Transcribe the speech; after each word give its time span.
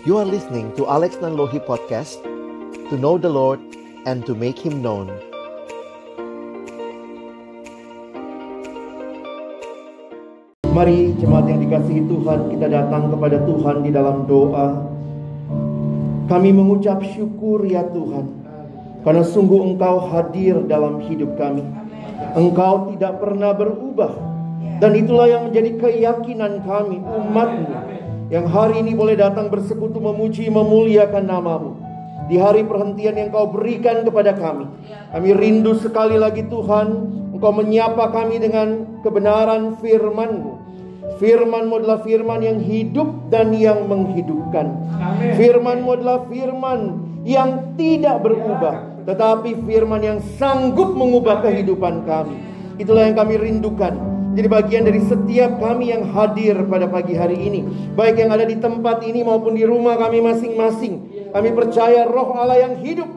You 0.00 0.16
are 0.16 0.24
listening 0.24 0.72
to 0.80 0.88
Alex 0.88 1.20
Nanlohi 1.20 1.60
Podcast 1.60 2.24
To 2.88 2.96
know 2.96 3.20
the 3.20 3.28
Lord 3.28 3.60
and 4.08 4.24
to 4.24 4.32
make 4.32 4.56
Him 4.56 4.80
known. 4.80 5.12
Mari 10.72 11.12
jemaat 11.20 11.52
yang 11.52 11.60
dikasihi 11.68 12.08
Tuhan 12.08 12.48
kita 12.48 12.72
datang 12.72 13.12
kepada 13.12 13.44
Tuhan 13.44 13.84
di 13.84 13.92
dalam 13.92 14.24
doa. 14.24 14.80
Kami 16.32 16.48
mengucap 16.48 17.04
syukur 17.04 17.60
ya 17.68 17.84
Tuhan 17.92 18.24
Karena 19.04 19.20
sungguh 19.20 19.68
Engkau 19.68 20.08
hadir 20.08 20.64
dalam 20.64 21.04
hidup 21.04 21.36
kami. 21.36 21.60
Engkau 22.40 22.88
tidak 22.96 23.20
pernah 23.20 23.52
berubah 23.52 24.16
Dan 24.80 24.96
itulah 24.96 25.28
yang 25.28 25.52
menjadi 25.52 25.76
keyakinan 25.76 26.64
kami 26.64 27.04
umatmu 27.04 27.79
Yang 28.30 28.46
hari 28.54 28.74
ini 28.86 28.94
boleh 28.94 29.18
datang 29.18 29.50
bersekutu 29.50 29.98
memuji 29.98 30.46
memuliakan 30.46 31.26
namamu 31.26 31.82
Di 32.30 32.38
hari 32.38 32.62
perhentian 32.62 33.18
yang 33.18 33.34
kau 33.34 33.50
berikan 33.50 34.06
kepada 34.06 34.38
kami 34.38 34.70
Kami 35.10 35.30
rindu 35.34 35.74
sekali 35.82 36.14
lagi 36.14 36.46
Tuhan 36.46 37.20
Engkau 37.40 37.56
menyapa 37.56 38.12
kami 38.12 38.36
dengan 38.36 39.00
kebenaran 39.00 39.80
firman-Mu. 39.80 40.60
Firman-Mu 41.16 41.72
adalah 41.80 42.04
firman 42.04 42.44
yang 42.44 42.60
hidup 42.60 43.32
dan 43.32 43.56
yang 43.56 43.88
menghidupkan. 43.88 44.76
Firman-Mu 45.40 45.88
adalah 45.96 46.28
firman 46.28 47.00
yang 47.24 47.80
tidak 47.80 48.20
berubah, 48.20 49.08
tetapi 49.08 49.56
firman 49.64 50.04
yang 50.04 50.18
sanggup 50.36 50.92
mengubah 50.92 51.40
kehidupan 51.40 52.04
kami. 52.04 52.36
Itulah 52.76 53.08
yang 53.08 53.16
kami 53.16 53.40
rindukan. 53.40 53.96
Jadi 54.30 54.46
bagian 54.46 54.86
dari 54.86 55.02
setiap 55.02 55.58
kami 55.58 55.90
yang 55.90 56.06
hadir 56.14 56.54
pada 56.70 56.86
pagi 56.86 57.18
hari 57.18 57.34
ini, 57.34 57.66
baik 57.98 58.22
yang 58.22 58.30
ada 58.30 58.46
di 58.46 58.54
tempat 58.62 59.02
ini 59.02 59.26
maupun 59.26 59.58
di 59.58 59.66
rumah 59.66 59.98
kami 59.98 60.22
masing-masing. 60.22 61.26
Kami 61.34 61.50
percaya 61.50 62.06
Roh 62.06 62.38
Allah 62.38 62.62
yang 62.70 62.74
hidup, 62.78 63.10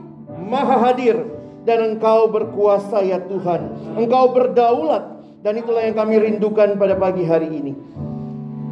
Maha 0.49 0.89
hadir 0.89 1.21
dan 1.69 1.93
Engkau 1.93 2.33
berkuasa 2.33 3.05
ya 3.05 3.21
Tuhan. 3.29 3.93
Engkau 3.93 4.33
berdaulat 4.33 5.05
dan 5.45 5.53
itulah 5.61 5.85
yang 5.85 5.93
kami 5.93 6.17
rindukan 6.17 6.81
pada 6.81 6.97
pagi 6.97 7.29
hari 7.29 7.61
ini. 7.61 7.73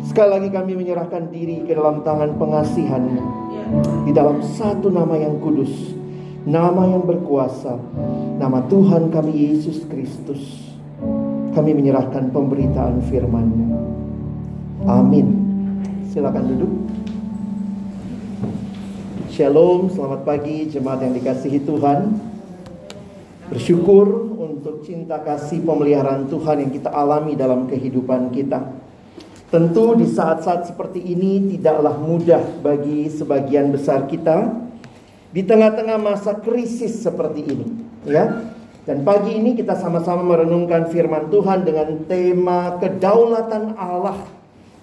Sekali 0.01 0.33
lagi 0.33 0.49
kami 0.49 0.73
menyerahkan 0.73 1.29
diri 1.29 1.61
ke 1.61 1.77
dalam 1.77 2.01
tangan 2.01 2.33
pengasihan 2.41 3.05
di 4.01 4.09
dalam 4.09 4.41
satu 4.41 4.89
nama 4.89 5.13
yang 5.13 5.37
kudus, 5.37 5.93
nama 6.41 6.89
yang 6.89 7.05
berkuasa, 7.05 7.77
nama 8.41 8.65
Tuhan 8.65 9.13
kami 9.13 9.29
Yesus 9.29 9.85
Kristus. 9.85 10.70
Kami 11.51 11.75
menyerahkan 11.75 12.31
pemberitaan 12.31 13.03
firman-Nya. 13.11 13.67
Amin. 14.87 15.27
Silakan 16.07 16.47
duduk. 16.47 16.71
Shalom, 19.27 19.91
selamat 19.91 20.23
pagi 20.23 20.71
jemaat 20.71 21.03
yang 21.03 21.11
dikasihi 21.11 21.59
Tuhan. 21.67 22.15
Bersyukur 23.51 24.31
untuk 24.39 24.87
cinta 24.87 25.19
kasih 25.19 25.59
pemeliharaan 25.67 26.31
Tuhan 26.31 26.63
yang 26.63 26.71
kita 26.71 26.87
alami 26.87 27.35
dalam 27.35 27.67
kehidupan 27.67 28.31
kita. 28.31 28.71
Tentu 29.51 29.99
di 29.99 30.07
saat-saat 30.07 30.71
seperti 30.71 31.03
ini 31.03 31.51
tidaklah 31.51 31.99
mudah 31.99 32.63
bagi 32.63 33.11
sebagian 33.11 33.75
besar 33.75 34.07
kita 34.07 34.55
di 35.35 35.43
tengah-tengah 35.43 35.99
masa 35.99 36.31
krisis 36.39 37.03
seperti 37.03 37.43
ini, 37.43 37.67
ya. 38.07 38.55
Dan 38.81 39.05
pagi 39.05 39.37
ini 39.37 39.53
kita 39.53 39.77
sama-sama 39.77 40.25
merenungkan 40.25 40.89
firman 40.89 41.29
Tuhan 41.29 41.61
dengan 41.61 42.01
tema 42.09 42.81
kedaulatan 42.81 43.77
Allah 43.77 44.25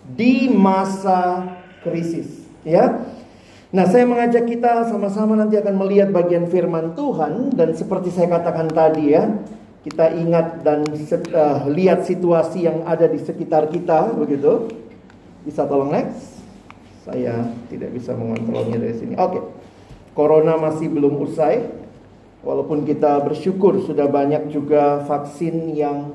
di 0.07 0.47
masa 0.47 1.51
krisis, 1.83 2.47
ya. 2.63 3.03
Nah, 3.69 3.85
saya 3.85 4.09
mengajak 4.09 4.49
kita 4.49 4.89
sama-sama 4.89 5.37
nanti 5.37 5.61
akan 5.61 5.77
melihat 5.77 6.09
bagian 6.09 6.49
firman 6.49 6.97
Tuhan 6.97 7.53
dan 7.53 7.77
seperti 7.77 8.09
saya 8.09 8.41
katakan 8.41 8.71
tadi 8.73 9.13
ya, 9.13 9.29
kita 9.85 10.15
ingat 10.15 10.65
dan 10.65 10.89
uh, 10.89 11.69
lihat 11.69 12.07
situasi 12.09 12.65
yang 12.65 12.89
ada 12.89 13.05
di 13.05 13.21
sekitar 13.21 13.69
kita 13.69 14.15
begitu. 14.17 14.73
Bisa 15.45 15.69
tolong 15.69 15.93
next? 15.93 16.41
Saya 17.05 17.51
tidak 17.69 17.93
bisa 17.93 18.17
mengontrolnya 18.17 18.81
dari 18.81 18.95
sini. 18.97 19.15
Oke. 19.17 19.37
Okay. 19.37 19.43
Corona 20.17 20.57
masih 20.57 20.91
belum 20.91 21.15
usai. 21.25 21.78
Walaupun 22.43 22.87
kita 22.87 23.19
bersyukur 23.27 23.83
sudah 23.83 24.07
banyak 24.07 24.49
juga 24.55 25.03
vaksin 25.05 25.75
yang 25.75 26.15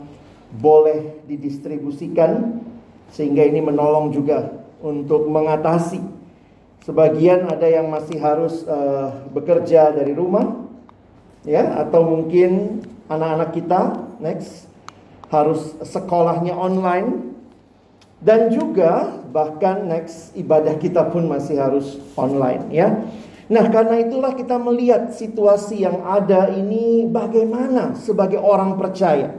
boleh 0.53 1.23
didistribusikan 1.27 2.63
sehingga 3.11 3.43
ini 3.43 3.59
menolong 3.59 4.13
juga 4.15 4.63
untuk 4.79 5.27
mengatasi 5.27 6.13
Sebagian 6.83 7.47
ada 7.47 7.63
yang 7.63 7.87
masih 7.87 8.19
harus 8.19 8.67
uh, 8.67 9.23
bekerja 9.31 9.95
dari 9.95 10.11
rumah, 10.11 10.67
ya, 11.47 11.79
atau 11.79 12.03
mungkin 12.03 12.83
anak-anak 13.07 13.55
kita 13.55 13.81
next 14.19 14.67
harus 15.31 15.79
sekolahnya 15.79 16.51
online, 16.51 17.39
dan 18.19 18.51
juga 18.51 19.15
bahkan 19.31 19.87
next 19.87 20.35
ibadah 20.35 20.75
kita 20.75 21.07
pun 21.07 21.23
masih 21.23 21.55
harus 21.55 22.03
online, 22.19 22.67
ya. 22.67 22.99
Nah, 23.53 23.69
karena 23.69 24.01
itulah 24.01 24.33
kita 24.33 24.57
melihat 24.57 25.13
situasi 25.13 25.85
yang 25.85 26.01
ada 26.01 26.49
ini 26.49 27.05
bagaimana 27.05 27.93
sebagai 27.93 28.41
orang 28.41 28.81
percaya. 28.81 29.29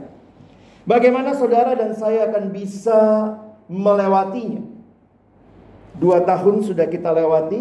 Bagaimana 0.87 1.35
saudara 1.35 1.75
dan 1.75 1.91
saya 1.99 2.31
akan 2.31 2.55
bisa 2.55 2.99
melewatinya. 3.67 4.63
Dua 5.99 6.23
tahun 6.23 6.63
sudah 6.63 6.87
kita 6.87 7.11
lewati, 7.11 7.59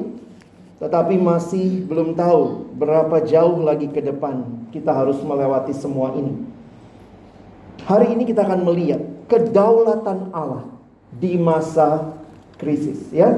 tetapi 0.78 1.18
masih 1.18 1.90
belum 1.90 2.14
tahu 2.14 2.70
berapa 2.78 3.18
jauh 3.26 3.58
lagi 3.66 3.90
ke 3.90 3.98
depan 3.98 4.68
kita 4.70 4.94
harus 4.94 5.18
melewati 5.26 5.74
semua 5.74 6.14
ini. 6.14 6.38
Hari 7.82 8.14
ini 8.14 8.22
kita 8.30 8.46
akan 8.46 8.62
melihat 8.62 9.02
kedaulatan 9.26 10.30
Allah 10.30 10.70
di 11.10 11.34
masa 11.34 12.14
krisis 12.62 13.10
ya. 13.10 13.32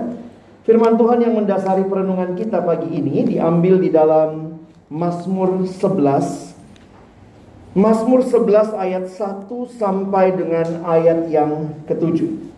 Firman 0.66 0.98
Tuhan 0.98 1.22
yang 1.22 1.38
mendasari 1.38 1.86
perenungan 1.86 2.34
kita 2.34 2.58
pagi 2.58 2.90
ini 2.90 3.22
diambil 3.22 3.78
di 3.78 3.86
dalam 3.86 4.58
Mazmur 4.90 5.62
11 5.62 7.78
Mazmur 7.78 8.26
11 8.26 8.74
ayat 8.74 9.06
1 9.06 9.46
sampai 9.78 10.34
dengan 10.34 10.82
ayat 10.82 11.30
yang 11.30 11.70
ketujuh. 11.86 12.50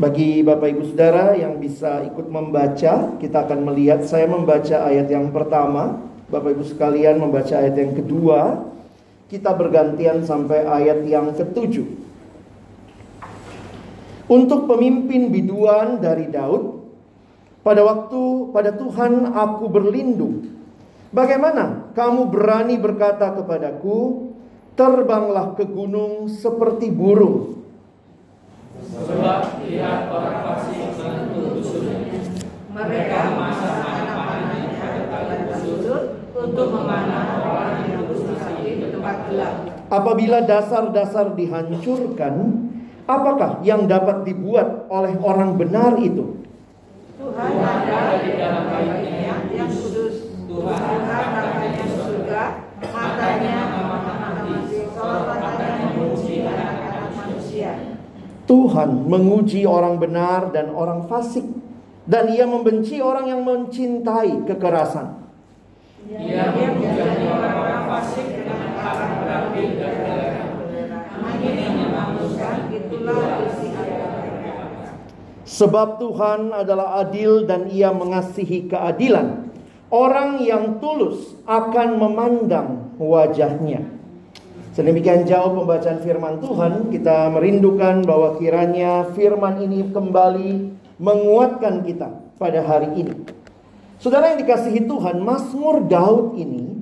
Bagi 0.00 0.40
Bapak 0.40 0.72
Ibu 0.72 0.96
Saudara 0.96 1.36
yang 1.36 1.60
bisa 1.60 2.00
ikut 2.08 2.32
membaca, 2.32 3.20
kita 3.20 3.38
akan 3.44 3.60
melihat 3.68 4.08
saya 4.08 4.24
membaca 4.24 4.80
ayat 4.80 5.12
yang 5.12 5.28
pertama, 5.28 6.08
Bapak 6.32 6.56
Ibu 6.56 6.64
sekalian 6.64 7.20
membaca 7.20 7.52
ayat 7.52 7.76
yang 7.76 7.92
kedua, 7.92 8.64
kita 9.28 9.52
bergantian 9.52 10.24
sampai 10.24 10.64
ayat 10.64 11.04
yang 11.04 11.36
ketujuh. 11.36 12.03
Untuk 14.24 14.64
pemimpin 14.64 15.28
biduan 15.28 16.00
dari 16.00 16.32
Daud, 16.32 16.80
pada 17.60 17.84
waktu 17.84 18.52
pada 18.52 18.72
Tuhan 18.72 19.32
aku 19.36 19.68
berlindung. 19.68 20.48
Bagaimana 21.12 21.92
kamu 21.92 22.32
berani 22.32 22.76
berkata 22.80 23.36
kepadaku, 23.36 24.32
terbanglah 24.74 25.54
ke 25.54 25.62
gunung 25.68 26.26
seperti 26.26 26.90
burung 26.90 27.54
Sebab 28.74 29.64
lihat 29.64 30.10
orang 30.10 30.38
fasik. 30.44 30.78
Mereka 32.74 33.18
busur 35.62 36.00
untuk 36.34 36.68
memanah 36.74 37.38
orang 37.38 37.86
yang 37.86 38.02
berbunuh 38.02 38.34
hati 38.34 38.82
di 38.82 38.86
tempat 38.90 39.16
gelap. 39.30 39.54
Apabila 39.88 40.38
dasar-dasar 40.42 41.38
dihancurkan, 41.38 42.34
apakah 43.04 43.60
yang 43.64 43.88
dapat 43.88 44.24
dibuat 44.24 44.88
oleh 44.88 45.14
orang 45.20 45.56
benar 45.56 45.96
itu? 46.00 46.44
Tuhan 47.20 47.52
ada 47.60 48.20
di 48.20 48.30
dalam 48.36 48.64
baitnya 48.68 49.40
yang 49.52 49.70
kudus. 49.70 50.32
Tuhan 50.44 50.98
matanya 51.04 51.86
surga, 51.88 52.42
matanya. 52.80 53.74
Tuhan 58.44 59.08
menguji 59.08 59.64
orang 59.64 59.96
benar 59.96 60.52
dan 60.52 60.68
orang 60.76 61.08
fasik 61.08 61.48
dan 62.04 62.28
ia 62.28 62.44
membenci 62.44 63.00
orang 63.00 63.32
yang 63.32 63.40
mencintai 63.40 64.44
kekerasan. 64.44 65.24
Ia 66.04 66.52
menjadi 66.52 67.24
orang-orang 67.24 67.82
fasik 67.88 68.28
dengan 68.44 68.68
berapi 69.24 69.64
dan 69.80 69.96
Ini 71.44 71.66
memanusiakan 71.76 72.72
itulah 72.72 72.72
isi 72.72 72.93
Sebab 75.44 76.00
Tuhan 76.00 76.50
adalah 76.50 77.04
adil 77.04 77.44
dan 77.44 77.68
ia 77.68 77.92
mengasihi 77.92 78.66
keadilan. 78.66 79.52
Orang 79.92 80.42
yang 80.42 80.82
tulus 80.82 81.38
akan 81.46 82.00
memandang 82.00 82.90
wajahnya. 82.98 83.86
Sedemikian 84.74 85.22
jauh 85.22 85.54
pembacaan 85.54 86.02
firman 86.02 86.42
Tuhan, 86.42 86.90
kita 86.90 87.30
merindukan 87.30 88.02
bahwa 88.02 88.34
kiranya 88.42 89.06
firman 89.14 89.62
ini 89.62 89.86
kembali 89.94 90.50
menguatkan 90.98 91.86
kita 91.86 92.10
pada 92.34 92.58
hari 92.66 92.90
ini. 92.98 93.14
Saudara 94.02 94.34
yang 94.34 94.42
dikasihi 94.42 94.90
Tuhan, 94.90 95.22
Mazmur 95.22 95.86
Daud 95.86 96.34
ini 96.34 96.73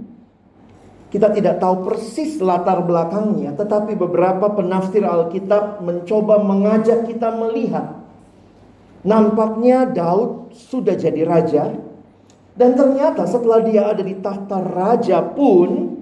kita 1.13 1.29
tidak 1.29 1.61
tahu 1.61 1.85
persis 1.85 2.41
latar 2.41 2.81
belakangnya, 2.81 3.53
tetapi 3.53 3.93
beberapa 4.01 4.49
penafsir 4.49 5.05
Alkitab 5.05 5.85
mencoba 5.85 6.41
mengajak 6.41 7.05
kita 7.05 7.37
melihat. 7.37 8.01
Nampaknya 9.05 9.85
Daud 9.93 10.57
sudah 10.57 10.97
jadi 10.97 11.21
raja, 11.29 11.77
dan 12.57 12.73
ternyata 12.73 13.29
setelah 13.29 13.61
dia 13.61 13.93
ada 13.93 14.01
di 14.01 14.17
tahta 14.25 14.65
raja 14.65 15.21
pun, 15.21 16.01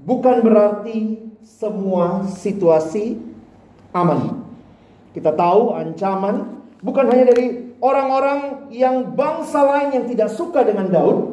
bukan 0.00 0.40
berarti 0.40 1.28
semua 1.44 2.24
situasi 2.24 3.20
aman. 3.92 4.48
Kita 5.12 5.36
tahu 5.36 5.76
ancaman 5.76 6.64
bukan 6.80 7.04
hanya 7.10 7.36
dari 7.36 7.74
orang-orang 7.84 8.70
yang 8.72 9.12
bangsa 9.12 9.60
lain 9.60 9.88
yang 9.92 10.04
tidak 10.08 10.30
suka 10.32 10.64
dengan 10.64 10.88
Daud, 10.88 11.27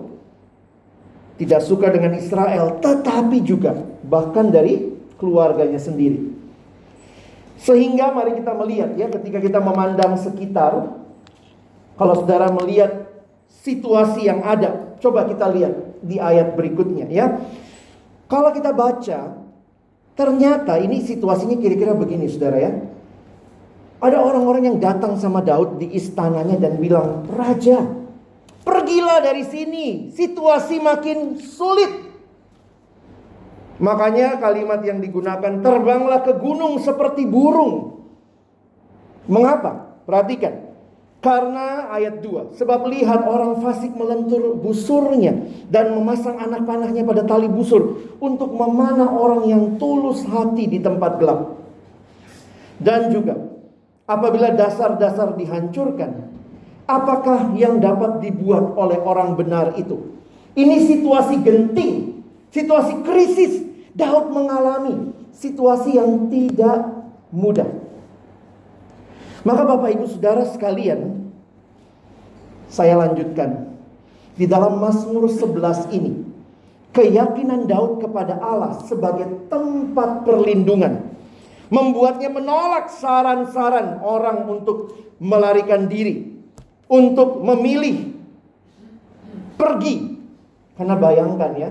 tidak 1.35 1.61
suka 1.63 1.91
dengan 1.91 2.15
Israel, 2.15 2.79
tetapi 2.79 3.43
juga 3.43 3.75
bahkan 4.07 4.47
dari 4.47 4.95
keluarganya 5.19 5.79
sendiri. 5.79 6.31
Sehingga 7.59 8.11
mari 8.11 8.37
kita 8.39 8.51
melihat 8.55 8.93
ya 8.95 9.07
ketika 9.09 9.39
kita 9.39 9.59
memandang 9.63 10.19
sekitar 10.19 10.91
kalau 11.95 12.13
saudara 12.19 12.51
melihat 12.51 13.07
situasi 13.63 14.27
yang 14.27 14.43
ada, 14.43 14.95
coba 14.99 15.23
kita 15.25 15.47
lihat 15.47 15.73
di 16.03 16.19
ayat 16.19 16.53
berikutnya 16.53 17.07
ya. 17.07 17.39
Kalau 18.27 18.51
kita 18.51 18.75
baca 18.75 19.39
ternyata 20.15 20.79
ini 20.79 21.03
situasinya 21.03 21.55
kira-kira 21.59 21.95
begini 21.95 22.27
Saudara 22.27 22.57
ya. 22.59 22.71
Ada 24.03 24.21
orang-orang 24.21 24.75
yang 24.75 24.77
datang 24.77 25.15
sama 25.17 25.39
Daud 25.39 25.79
di 25.79 25.89
istananya 25.95 26.59
dan 26.59 26.77
bilang, 26.77 27.25
"Raja, 27.31 28.04
Pergilah 28.65 29.21
dari 29.21 29.45
sini, 29.45 30.09
situasi 30.09 30.81
makin 30.81 31.37
sulit. 31.37 32.01
Makanya 33.77 34.41
kalimat 34.41 34.81
yang 34.81 34.97
digunakan 34.97 35.61
terbanglah 35.61 36.25
ke 36.25 36.33
gunung 36.41 36.81
seperti 36.81 37.29
burung. 37.29 38.01
Mengapa? 39.29 40.01
Perhatikan. 40.09 40.65
Karena 41.25 41.89
ayat 41.89 42.21
2 42.21 42.53
Sebab 42.53 42.85
lihat 42.85 43.25
orang 43.25 43.57
fasik 43.57 43.97
melentur 43.97 44.61
busurnya 44.61 45.33
Dan 45.73 45.97
memasang 45.97 46.37
anak 46.37 46.69
panahnya 46.69 47.01
pada 47.01 47.25
tali 47.25 47.49
busur 47.49 48.13
Untuk 48.21 48.53
memanah 48.53 49.09
orang 49.09 49.49
yang 49.49 49.81
tulus 49.81 50.21
hati 50.21 50.69
di 50.69 50.77
tempat 50.77 51.17
gelap 51.17 51.57
Dan 52.77 53.09
juga 53.09 53.41
Apabila 54.05 54.53
dasar-dasar 54.53 55.33
dihancurkan 55.33 56.34
Apakah 56.85 57.57
yang 57.57 57.81
dapat 57.81 58.21
dibuat 58.21 58.77
oleh 58.77 59.01
orang 59.01 59.33
benar 59.33 59.73
itu? 59.73 60.21
Ini 60.53 60.85
situasi 60.85 61.41
genting, 61.41 62.21
situasi 62.53 63.01
krisis. 63.01 63.65
Daud 63.95 64.29
mengalami 64.29 65.15
situasi 65.33 65.97
yang 65.97 66.29
tidak 66.29 66.83
mudah. 67.31 67.67
Maka 69.47 69.61
Bapak 69.65 69.89
Ibu 69.97 70.05
Saudara 70.09 70.43
sekalian, 70.45 71.31
saya 72.69 72.97
lanjutkan. 73.01 73.73
Di 74.35 74.43
dalam 74.43 74.83
Mazmur 74.83 75.31
11 75.31 75.95
ini, 75.95 76.11
keyakinan 76.91 77.71
Daud 77.71 78.03
kepada 78.03 78.35
Allah 78.35 78.83
sebagai 78.83 79.47
tempat 79.47 80.27
perlindungan 80.27 81.07
membuatnya 81.71 82.27
menolak 82.27 82.91
saran-saran 82.91 84.03
orang 84.03 84.43
untuk 84.43 84.91
melarikan 85.23 85.87
diri 85.87 86.34
untuk 86.89 87.41
memilih 87.41 88.13
pergi. 89.55 90.17
Karena 90.75 90.95
bayangkan 90.99 91.51
ya, 91.55 91.69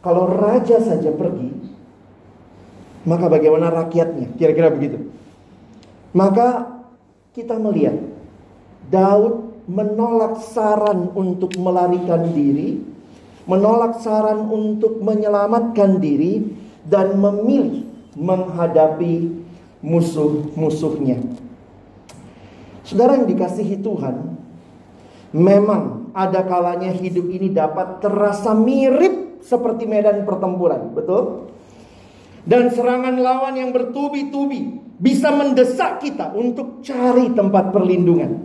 kalau 0.00 0.30
raja 0.30 0.78
saja 0.78 1.10
pergi, 1.10 1.50
maka 3.04 3.26
bagaimana 3.26 3.72
rakyatnya? 3.72 4.36
Kira-kira 4.38 4.70
begitu. 4.70 5.10
Maka 6.14 6.78
kita 7.34 7.58
melihat 7.58 7.96
Daud 8.90 9.64
menolak 9.70 10.42
saran 10.42 11.14
untuk 11.14 11.54
melarikan 11.58 12.34
diri, 12.34 12.82
menolak 13.46 14.02
saran 14.02 14.50
untuk 14.50 14.98
menyelamatkan 14.98 16.02
diri 16.02 16.42
dan 16.86 17.14
memilih 17.18 17.86
menghadapi 18.18 19.30
musuh-musuhnya. 19.80 21.22
Saudara 22.90 23.14
yang 23.22 23.30
dikasihi 23.30 23.78
Tuhan, 23.86 24.34
memang 25.30 26.10
ada 26.10 26.42
kalanya 26.42 26.90
hidup 26.90 27.30
ini 27.30 27.54
dapat 27.54 28.02
terasa 28.02 28.50
mirip 28.50 29.38
seperti 29.46 29.86
medan 29.86 30.26
pertempuran, 30.26 30.90
betul? 30.90 31.54
Dan 32.42 32.66
serangan 32.74 33.14
lawan 33.14 33.54
yang 33.54 33.70
bertubi-tubi 33.70 34.82
bisa 34.98 35.30
mendesak 35.30 36.02
kita 36.02 36.34
untuk 36.34 36.82
cari 36.82 37.30
tempat 37.30 37.70
perlindungan. 37.70 38.42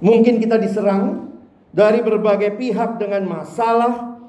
Mungkin 0.00 0.40
kita 0.40 0.56
diserang 0.56 1.28
dari 1.68 2.00
berbagai 2.00 2.56
pihak 2.56 2.96
dengan 2.96 3.28
masalah, 3.28 4.24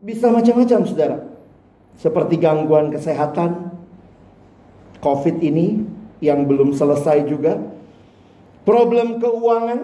bisa 0.00 0.32
macam-macam, 0.32 0.88
saudara. 0.88 1.20
Seperti 2.00 2.40
gangguan 2.40 2.88
kesehatan, 2.88 3.76
COVID 5.04 5.36
ini 5.44 5.84
yang 6.24 6.48
belum 6.48 6.72
selesai 6.72 7.28
juga, 7.28 7.77
problem 8.68 9.16
keuangan, 9.16 9.80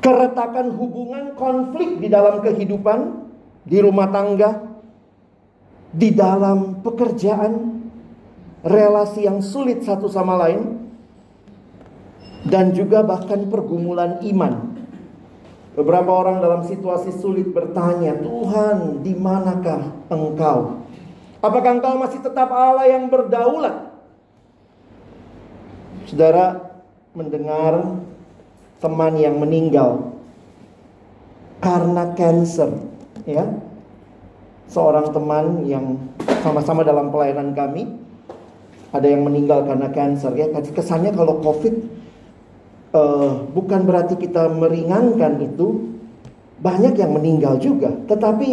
keretakan 0.00 0.72
hubungan, 0.72 1.36
konflik 1.36 2.00
di 2.00 2.08
dalam 2.08 2.40
kehidupan, 2.40 3.28
di 3.68 3.84
rumah 3.84 4.08
tangga, 4.08 4.64
di 5.92 6.08
dalam 6.16 6.80
pekerjaan, 6.80 7.84
relasi 8.64 9.28
yang 9.28 9.44
sulit 9.44 9.84
satu 9.84 10.08
sama 10.08 10.40
lain, 10.40 10.88
dan 12.48 12.72
juga 12.72 13.04
bahkan 13.04 13.44
pergumulan 13.52 14.24
iman. 14.24 14.72
Beberapa 15.76 16.08
orang 16.08 16.40
dalam 16.40 16.64
situasi 16.64 17.12
sulit 17.12 17.52
bertanya, 17.52 18.16
"Tuhan, 18.24 19.04
di 19.04 19.12
manakah 19.12 19.92
Engkau? 20.08 20.80
Apakah 21.44 21.76
Engkau 21.76 22.00
masih 22.00 22.24
tetap 22.24 22.48
Allah 22.48 22.88
yang 22.88 23.12
berdaulat?" 23.12 23.92
Saudara, 26.08 26.65
mendengar 27.16 27.96
teman 28.76 29.16
yang 29.16 29.40
meninggal 29.40 30.12
karena 31.64 32.12
cancer 32.12 32.70
ya. 33.24 33.48
Seorang 34.66 35.14
teman 35.14 35.64
yang 35.64 35.96
sama-sama 36.42 36.84
dalam 36.84 37.08
pelayanan 37.08 37.56
kami 37.56 37.86
ada 38.92 39.06
yang 39.08 39.24
meninggal 39.24 39.64
karena 39.64 39.88
cancer 39.88 40.36
ya. 40.36 40.52
Kesannya 40.52 41.16
kalau 41.16 41.40
covid 41.40 41.74
uh, 42.92 43.46
bukan 43.50 43.88
berarti 43.88 44.20
kita 44.20 44.52
meringankan 44.52 45.40
itu 45.40 45.96
banyak 46.60 46.98
yang 47.00 47.16
meninggal 47.16 47.56
juga. 47.56 47.94
Tetapi 48.10 48.48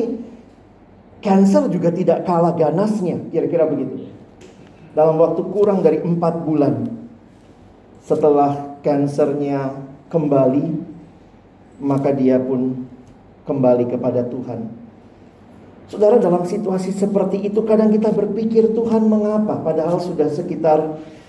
cancer 1.19 1.67
juga 1.67 1.91
tidak 1.91 2.23
kalah 2.23 2.55
ganasnya 2.55 3.19
kira-kira 3.27 3.67
begitu. 3.67 4.07
Dalam 4.93 5.17
waktu 5.17 5.41
kurang 5.49 5.81
dari 5.81 5.97
empat 5.97 6.45
bulan 6.45 7.02
setelah 8.03 8.79
kansernya 8.83 9.79
kembali, 10.11 10.65
maka 11.79 12.11
dia 12.11 12.35
pun 12.37 12.83
kembali 13.47 13.87
kepada 13.91 14.27
Tuhan. 14.27 14.83
Saudara 15.87 16.15
dalam 16.19 16.47
situasi 16.47 16.95
seperti 16.95 17.43
itu 17.43 17.59
kadang 17.67 17.91
kita 17.91 18.11
berpikir 18.15 18.71
Tuhan 18.71 19.03
mengapa 19.03 19.59
padahal 19.59 19.99
sudah 19.99 20.31
sekitar 20.31 20.79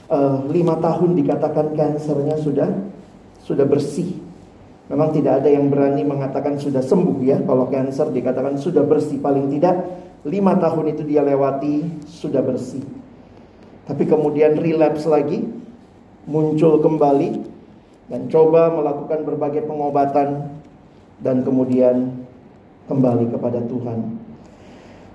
uh, 0.09 0.47
lima 0.47 0.79
tahun 0.79 1.19
dikatakan 1.19 1.75
kansernya 1.75 2.39
sudah 2.39 2.71
sudah 3.43 3.67
bersih. 3.67 4.23
Memang 4.89 5.17
tidak 5.17 5.43
ada 5.43 5.49
yang 5.49 5.73
berani 5.73 6.05
mengatakan 6.05 6.61
sudah 6.61 6.85
sembuh 6.85 7.19
ya 7.25 7.41
kalau 7.43 7.67
kanker 7.67 8.15
dikatakan 8.15 8.55
sudah 8.61 8.85
bersih 8.85 9.19
paling 9.19 9.49
tidak 9.53 9.75
lima 10.25 10.57
tahun 10.57 10.97
itu 10.97 11.03
dia 11.03 11.21
lewati 11.27 12.05
sudah 12.09 12.41
bersih. 12.41 12.85
Tapi 13.85 14.05
kemudian 14.09 14.57
relapse 14.57 15.05
lagi 15.05 15.45
muncul 16.25 16.81
kembali 16.81 17.31
dan 18.09 18.29
coba 18.29 18.73
melakukan 18.73 19.25
berbagai 19.25 19.65
pengobatan 19.65 20.61
dan 21.21 21.41
kemudian 21.45 22.25
kembali 22.89 23.33
kepada 23.33 23.65
Tuhan. 23.65 23.99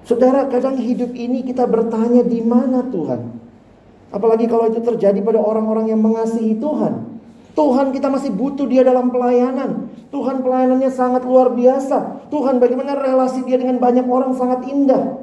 Saudara, 0.05 0.49
kadang 0.49 0.81
hidup 0.81 1.13
ini 1.13 1.45
kita 1.45 1.69
bertanya 1.69 2.25
di 2.25 2.41
mana 2.41 2.81
Tuhan? 2.89 3.29
Apalagi 4.09 4.49
kalau 4.49 4.73
itu 4.73 4.81
terjadi 4.81 5.21
pada 5.21 5.37
orang-orang 5.37 5.93
yang 5.93 6.01
mengasihi 6.01 6.57
Tuhan. 6.57 7.21
Tuhan 7.53 7.93
kita 7.93 8.09
masih 8.09 8.33
butuh 8.33 8.65
dia 8.65 8.81
dalam 8.81 9.13
pelayanan. 9.13 9.91
Tuhan 10.09 10.41
pelayanannya 10.41 10.89
sangat 10.89 11.21
luar 11.21 11.53
biasa. 11.53 12.25
Tuhan 12.33 12.57
bagaimana 12.57 12.97
relasi 12.97 13.45
dia 13.45 13.61
dengan 13.61 13.77
banyak 13.77 14.09
orang 14.09 14.33
sangat 14.33 14.65
indah. 14.65 15.21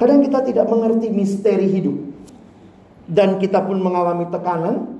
Kadang 0.00 0.24
kita 0.24 0.40
tidak 0.46 0.70
mengerti 0.72 1.12
misteri 1.12 1.68
hidup 1.68 2.07
dan 3.08 3.40
kita 3.40 3.64
pun 3.64 3.80
mengalami 3.80 4.28
tekanan, 4.28 4.98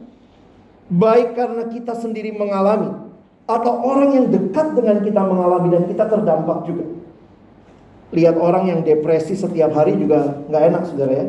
Baik 0.88 1.36
karena 1.36 1.68
kita 1.68 1.92
sendiri 1.92 2.32
mengalami 2.32 2.88
atau 3.44 3.72
orang 3.84 4.16
yang 4.16 4.26
dekat 4.32 4.72
dengan 4.72 5.04
kita 5.04 5.20
mengalami 5.20 5.68
dan 5.76 5.84
kita 5.84 6.08
terdampak 6.08 6.64
juga. 6.64 6.84
Lihat 8.08 8.40
orang 8.40 8.72
yang 8.72 8.80
depresi 8.80 9.36
setiap 9.36 9.76
hari 9.76 10.00
juga 10.00 10.40
nggak 10.48 10.62
enak 10.72 10.82
saudara 10.88 11.12
ya. 11.12 11.26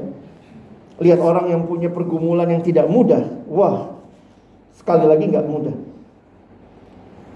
Lihat 1.03 1.19
orang 1.19 1.51
yang 1.51 1.67
punya 1.67 1.91
pergumulan 1.91 2.47
yang 2.47 2.63
tidak 2.63 2.87
mudah. 2.87 3.19
Wah, 3.51 3.99
sekali 4.79 5.03
lagi 5.03 5.27
nggak 5.27 5.47
mudah. 5.47 5.75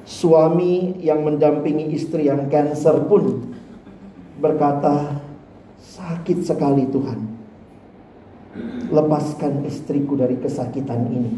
Suami 0.07 0.99
yang 1.03 1.27
mendampingi 1.27 1.91
istri 1.91 2.31
yang 2.31 2.47
cancer 2.47 3.03
pun 3.07 3.51
berkata, 4.39 5.19
sakit 5.79 6.43
sekali 6.43 6.87
Tuhan. 6.87 7.32
Lepaskan 8.93 9.65
istriku 9.65 10.13
dari 10.13 10.37
kesakitan 10.37 11.09
ini. 11.09 11.31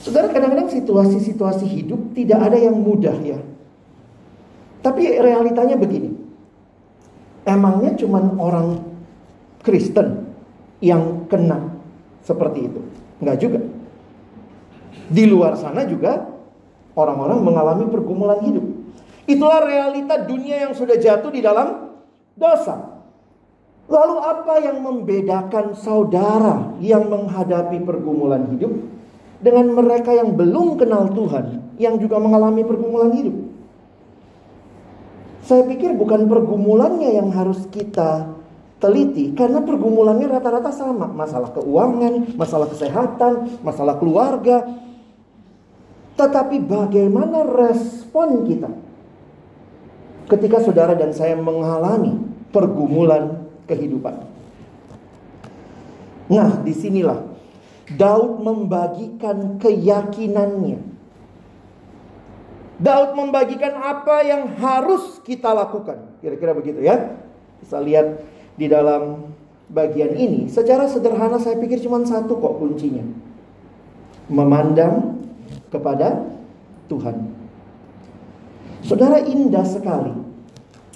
Saudara 0.00 0.32
kadang-kadang 0.32 0.72
situasi-situasi 0.72 1.68
hidup 1.68 2.16
tidak 2.16 2.48
ada 2.48 2.56
yang 2.56 2.76
mudah 2.80 3.16
ya. 3.20 3.40
Tapi 4.80 5.20
realitanya 5.20 5.76
begini. 5.76 6.12
Emangnya 7.44 7.92
cuman 7.96 8.40
orang 8.40 8.80
Kristen 9.64 10.28
yang 10.80 11.28
kena 11.28 11.72
seperti 12.24 12.72
itu? 12.72 12.80
Enggak 13.20 13.36
juga. 13.40 13.60
Di 15.08 15.24
luar 15.28 15.60
sana 15.60 15.84
juga 15.84 16.24
orang-orang 16.96 17.40
mengalami 17.44 17.84
pergumulan 17.88 18.40
hidup. 18.44 18.64
Itulah 19.24 19.64
realita 19.64 20.20
dunia 20.24 20.68
yang 20.68 20.72
sudah 20.76 20.96
jatuh 21.00 21.32
di 21.32 21.40
dalam 21.40 21.96
dosa. 22.36 22.93
Lalu 23.84 24.16
apa 24.16 24.54
yang 24.64 24.80
membedakan 24.80 25.76
saudara 25.76 26.72
yang 26.80 27.04
menghadapi 27.04 27.84
pergumulan 27.84 28.48
hidup 28.56 28.72
dengan 29.44 29.76
mereka 29.76 30.16
yang 30.16 30.32
belum 30.32 30.80
kenal 30.80 31.12
Tuhan 31.12 31.76
yang 31.76 32.00
juga 32.00 32.16
mengalami 32.16 32.64
pergumulan 32.64 33.12
hidup? 33.12 33.36
Saya 35.44 35.68
pikir 35.68 35.92
bukan 35.92 36.24
pergumulannya 36.24 37.12
yang 37.12 37.28
harus 37.28 37.68
kita 37.68 38.32
teliti 38.80 39.36
karena 39.36 39.60
pergumulannya 39.60 40.32
rata-rata 40.32 40.72
sama, 40.72 41.04
masalah 41.04 41.52
keuangan, 41.52 42.32
masalah 42.40 42.64
kesehatan, 42.72 43.60
masalah 43.60 44.00
keluarga. 44.00 44.64
Tetapi 46.16 46.56
bagaimana 46.64 47.44
respon 47.44 48.48
kita 48.48 48.72
ketika 50.24 50.64
saudara 50.64 50.96
dan 50.96 51.12
saya 51.12 51.36
mengalami 51.36 52.16
pergumulan 52.48 53.43
kehidupan? 53.68 54.24
Nah, 56.32 56.60
di 56.64 56.72
sinilah 56.72 57.20
Daud 57.96 58.40
membagikan 58.40 59.60
keyakinannya 59.60 60.94
Daud 62.74 63.14
membagikan 63.14 63.78
apa 63.78 64.26
yang 64.26 64.50
harus 64.58 65.22
kita 65.22 65.54
lakukan. 65.54 66.18
Kira-kira 66.18 66.50
begitu 66.56 66.82
ya. 66.82 67.14
Bisa 67.62 67.78
lihat 67.78 68.18
di 68.58 68.66
dalam 68.66 69.30
bagian 69.70 70.18
ini. 70.18 70.50
Secara 70.50 70.90
sederhana 70.90 71.38
saya 71.38 71.54
pikir 71.62 71.78
cuma 71.78 72.02
satu 72.02 72.34
kok 72.34 72.58
kuncinya. 72.58 73.06
Memandang 74.26 75.22
kepada 75.70 76.26
Tuhan. 76.90 77.30
Saudara 78.82 79.22
indah 79.22 79.64
sekali. 79.64 80.23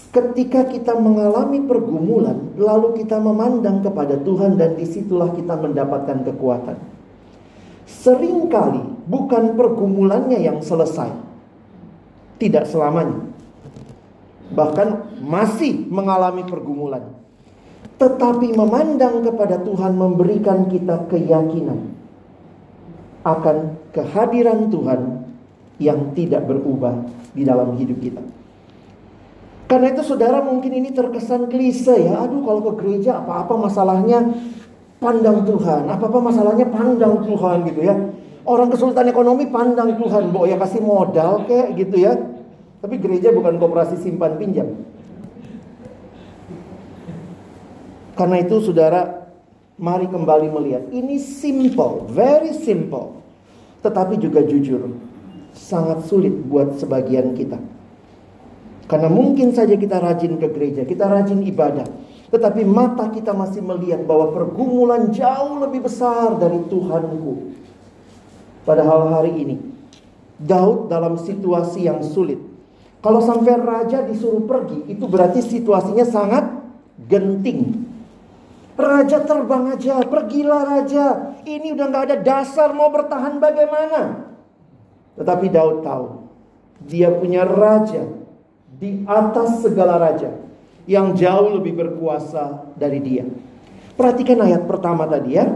Ketika 0.09 0.65
kita 0.65 0.97
mengalami 0.97 1.61
pergumulan, 1.69 2.57
lalu 2.57 3.05
kita 3.05 3.21
memandang 3.21 3.85
kepada 3.85 4.17
Tuhan 4.17 4.57
dan 4.57 4.73
di 4.73 4.89
situlah 4.89 5.37
kita 5.37 5.53
mendapatkan 5.61 6.25
kekuatan. 6.25 6.81
Seringkali 7.85 9.05
bukan 9.05 9.53
pergumulannya 9.53 10.41
yang 10.41 10.65
selesai, 10.65 11.13
tidak 12.41 12.65
selamanya. 12.65 13.21
Bahkan 14.49 15.21
masih 15.21 15.93
mengalami 15.93 16.41
pergumulan. 16.49 17.05
Tetapi 18.01 18.57
memandang 18.57 19.21
kepada 19.21 19.61
Tuhan 19.61 19.93
memberikan 19.93 20.73
kita 20.73 21.05
keyakinan 21.13 21.91
akan 23.29 23.77
kehadiran 23.93 24.73
Tuhan 24.73 25.01
yang 25.77 26.17
tidak 26.17 26.49
berubah 26.49 26.97
di 27.37 27.45
dalam 27.45 27.77
hidup 27.77 27.99
kita. 28.01 28.38
Karena 29.69 29.93
itu 29.93 30.01
saudara 30.01 30.41
mungkin 30.41 30.73
ini 30.73 30.97
terkesan 30.97 31.53
klise 31.53 31.93
ya. 31.93 32.25
Aduh 32.25 32.41
kalau 32.41 32.65
ke 32.73 32.73
gereja 32.81 33.21
apa-apa 33.21 33.69
masalahnya 33.69 34.25
pandang 34.97 35.45
Tuhan. 35.45 35.93
Apa-apa 35.93 36.19
masalahnya 36.25 36.65
pandang 36.73 37.21
Tuhan 37.29 37.69
gitu 37.69 37.81
ya. 37.85 37.95
Orang 38.49 38.73
kesulitan 38.73 39.13
ekonomi 39.13 39.45
pandang 39.53 40.01
Tuhan. 40.01 40.33
Bo 40.33 40.49
ya 40.49 40.57
kasih 40.57 40.81
modal 40.81 41.45
kayak 41.45 41.77
gitu 41.77 42.01
ya. 42.01 42.17
Tapi 42.81 42.97
gereja 42.97 43.29
bukan 43.29 43.61
kooperasi 43.61 44.01
simpan 44.01 44.41
pinjam. 44.41 44.73
Karena 48.17 48.41
itu 48.41 48.65
saudara 48.65 49.29
mari 49.77 50.09
kembali 50.09 50.49
melihat. 50.49 50.89
Ini 50.89 51.21
simple, 51.21 52.09
very 52.09 52.57
simple. 52.57 53.21
Tetapi 53.85 54.17
juga 54.17 54.41
jujur. 54.49 54.97
Sangat 55.53 56.09
sulit 56.09 56.33
buat 56.49 56.81
sebagian 56.81 57.37
kita. 57.37 57.61
Karena 58.89 59.13
mungkin 59.13 59.53
saja 59.53 59.77
kita 59.77 60.01
rajin 60.01 60.41
ke 60.41 60.49
gereja, 60.49 60.83
kita 60.89 61.05
rajin 61.05 61.45
ibadah. 61.45 61.85
Tetapi 62.33 62.65
mata 62.65 63.13
kita 63.13 63.37
masih 63.37 63.61
melihat 63.61 64.01
bahwa 64.09 64.33
pergumulan 64.33 65.13
jauh 65.13 65.61
lebih 65.61 65.85
besar 65.85 66.41
dari 66.41 66.57
Tuhanku. 66.73 67.53
Padahal 68.65 69.13
hari 69.13 69.33
ini, 69.45 69.57
Daud 70.41 70.89
dalam 70.89 71.21
situasi 71.21 71.85
yang 71.85 72.01
sulit. 72.01 72.41
Kalau 73.05 73.21
sampai 73.21 73.61
raja 73.61 74.01
disuruh 74.09 74.49
pergi, 74.49 74.89
itu 74.89 75.05
berarti 75.05 75.45
situasinya 75.45 76.09
sangat 76.09 76.49
genting. 77.09 77.85
Raja 78.73 79.21
terbang 79.21 79.77
aja, 79.77 80.01
pergilah 80.09 80.65
raja. 80.65 81.37
Ini 81.45 81.77
udah 81.77 81.87
gak 81.93 82.05
ada 82.09 82.17
dasar 82.25 82.73
mau 82.73 82.89
bertahan 82.89 83.37
bagaimana. 83.37 84.33
Tetapi 85.21 85.47
Daud 85.53 85.85
tahu, 85.85 86.07
dia 86.87 87.11
punya 87.13 87.43
raja 87.43 88.18
di 88.79 89.03
atas 89.05 89.61
segala 89.67 89.99
raja 89.99 90.31
yang 90.89 91.13
jauh 91.13 91.59
lebih 91.61 91.77
berkuasa 91.77 92.73
dari 92.79 93.03
dia. 93.03 93.27
Perhatikan 93.99 94.41
ayat 94.41 94.65
pertama 94.65 95.05
tadi 95.05 95.37
ya. 95.37 95.47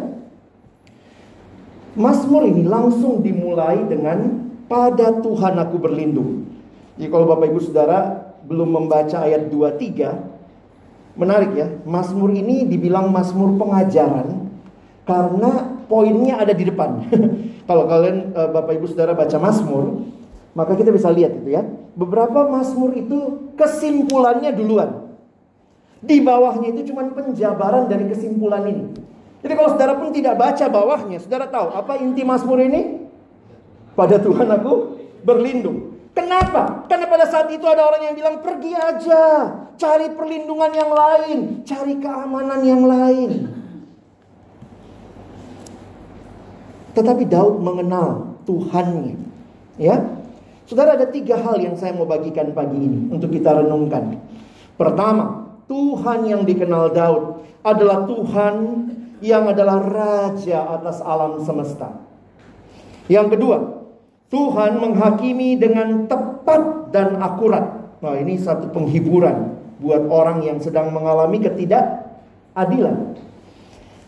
Mazmur 1.94 2.44
ini 2.48 2.66
langsung 2.66 3.22
dimulai 3.22 3.86
dengan 3.86 4.50
pada 4.66 5.22
Tuhan 5.22 5.54
aku 5.60 5.76
berlindung. 5.78 6.50
Jadi 6.98 7.08
kalau 7.08 7.30
Bapak 7.30 7.48
Ibu 7.52 7.60
Saudara 7.62 8.32
belum 8.44 8.68
membaca 8.84 9.22
ayat 9.22 9.48
23, 9.48 11.16
menarik 11.16 11.52
ya. 11.54 11.68
Mazmur 11.86 12.32
ini 12.34 12.66
dibilang 12.66 13.12
mazmur 13.12 13.54
pengajaran 13.60 14.50
karena 15.04 15.78
poinnya 15.86 16.40
ada 16.40 16.56
di 16.56 16.64
depan. 16.64 17.04
kalau 17.68 17.84
kalian 17.86 18.32
eh, 18.32 18.48
Bapak 18.50 18.72
Ibu 18.80 18.86
Saudara 18.88 19.12
baca 19.12 19.36
Mazmur, 19.36 20.02
maka 20.52 20.76
kita 20.76 20.92
bisa 20.92 21.08
lihat 21.08 21.32
itu 21.40 21.52
ya. 21.52 21.64
Beberapa 21.92 22.48
Mazmur 22.48 22.96
itu 22.96 23.52
kesimpulannya 23.56 24.52
duluan. 24.52 25.12
Di 26.02 26.18
bawahnya 26.18 26.72
itu 26.74 26.92
cuma 26.92 27.06
penjabaran 27.12 27.86
dari 27.86 28.08
kesimpulan 28.10 28.64
ini. 28.66 28.84
Jadi 29.42 29.52
kalau 29.58 29.70
saudara 29.74 29.94
pun 29.98 30.14
tidak 30.14 30.38
baca 30.38 30.64
bawahnya, 30.70 31.18
saudara 31.18 31.46
tahu 31.50 31.74
apa 31.74 31.98
inti 31.98 32.22
Mazmur 32.22 32.62
ini? 32.62 33.06
Pada 33.92 34.16
Tuhan 34.18 34.48
aku 34.48 34.98
berlindung. 35.26 35.92
Kenapa? 36.12 36.84
Karena 36.92 37.08
pada 37.08 37.24
saat 37.24 37.48
itu 37.48 37.64
ada 37.64 37.88
orang 37.88 38.12
yang 38.12 38.14
bilang 38.16 38.36
pergi 38.44 38.72
aja, 38.76 39.22
cari 39.80 40.12
perlindungan 40.12 40.72
yang 40.76 40.90
lain, 40.92 41.38
cari 41.64 41.96
keamanan 41.96 42.60
yang 42.60 42.82
lain. 42.84 43.48
Tetapi 46.92 47.24
Daud 47.24 47.64
mengenal 47.64 48.36
Tuhannya, 48.44 49.16
ya. 49.80 50.21
Saudara 50.66 50.94
ada 50.94 51.10
tiga 51.10 51.38
hal 51.42 51.58
yang 51.58 51.74
saya 51.74 51.92
mau 51.92 52.06
bagikan 52.06 52.54
pagi 52.54 52.78
ini 52.78 53.10
untuk 53.10 53.34
kita 53.34 53.50
renungkan. 53.62 54.18
Pertama, 54.78 55.52
Tuhan 55.66 56.26
yang 56.30 56.42
dikenal 56.46 56.94
Daud 56.94 57.42
adalah 57.66 58.06
Tuhan 58.06 58.54
yang 59.22 59.46
adalah 59.46 59.78
raja 59.78 60.66
atas 60.78 60.98
alam 61.02 61.42
semesta. 61.42 61.94
Yang 63.06 63.38
kedua, 63.38 63.58
Tuhan 64.30 64.80
menghakimi 64.80 65.58
dengan 65.58 66.08
tepat 66.10 66.94
dan 66.94 67.18
akurat. 67.22 67.94
Nah, 68.02 68.18
ini 68.18 68.38
satu 68.38 68.70
penghiburan 68.74 69.54
buat 69.78 70.06
orang 70.10 70.42
yang 70.42 70.58
sedang 70.58 70.90
mengalami 70.90 71.42
ketidakadilan. 71.42 73.18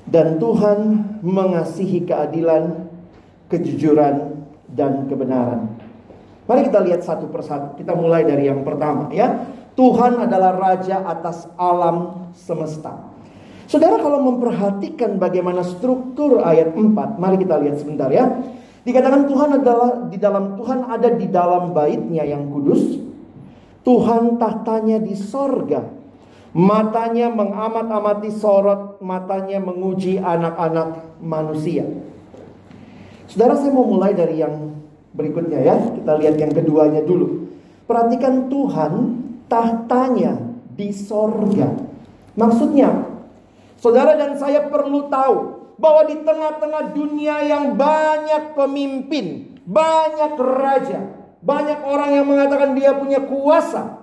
Dan 0.04 0.36
Tuhan 0.36 0.78
mengasihi 1.24 2.04
keadilan, 2.04 2.90
kejujuran, 3.48 4.44
dan 4.70 5.06
kebenaran. 5.06 5.83
Mari 6.44 6.68
kita 6.68 6.80
lihat 6.84 7.00
satu 7.00 7.28
persatu. 7.32 7.80
Kita 7.80 7.96
mulai 7.96 8.24
dari 8.28 8.48
yang 8.52 8.60
pertama 8.60 9.08
ya. 9.08 9.48
Tuhan 9.74 10.22
adalah 10.22 10.54
raja 10.54 11.02
atas 11.02 11.50
alam 11.58 12.30
semesta. 12.36 12.94
Saudara 13.64 13.96
kalau 13.98 14.20
memperhatikan 14.22 15.16
bagaimana 15.16 15.64
struktur 15.64 16.44
ayat 16.44 16.76
4, 16.76 17.16
mari 17.16 17.40
kita 17.40 17.58
lihat 17.58 17.80
sebentar 17.80 18.12
ya. 18.12 18.28
Dikatakan 18.84 19.24
Tuhan 19.24 19.50
adalah 19.56 19.90
di 20.12 20.20
dalam 20.20 20.60
Tuhan 20.60 20.84
ada 20.84 21.08
di 21.16 21.26
dalam 21.32 21.72
baitnya 21.72 22.22
yang 22.28 22.52
kudus. 22.52 23.00
Tuhan 23.82 24.36
tahtanya 24.36 25.00
di 25.00 25.16
sorga. 25.16 25.80
Matanya 26.54 27.34
mengamat-amati 27.34 28.30
sorot, 28.30 29.02
matanya 29.02 29.58
menguji 29.58 30.22
anak-anak 30.22 31.18
manusia. 31.18 31.82
Saudara 33.26 33.58
saya 33.58 33.74
mau 33.74 33.88
mulai 33.88 34.14
dari 34.14 34.38
yang 34.38 34.83
berikutnya 35.14 35.62
ya. 35.62 35.76
Kita 35.94 36.18
lihat 36.18 36.36
yang 36.36 36.52
keduanya 36.52 37.00
dulu. 37.06 37.48
Perhatikan 37.86 38.50
Tuhan 38.50 38.92
tahtanya 39.46 40.36
di 40.74 40.90
sorga. 40.90 41.70
Maksudnya, 42.34 43.06
saudara 43.78 44.18
dan 44.18 44.34
saya 44.34 44.66
perlu 44.66 45.06
tahu 45.06 45.62
bahwa 45.78 46.02
di 46.06 46.16
tengah-tengah 46.22 46.94
dunia 46.94 47.46
yang 47.46 47.78
banyak 47.78 48.58
pemimpin, 48.58 49.58
banyak 49.62 50.34
raja, 50.38 51.00
banyak 51.42 51.78
orang 51.86 52.10
yang 52.18 52.26
mengatakan 52.26 52.74
dia 52.74 52.94
punya 52.98 53.22
kuasa, 53.22 54.02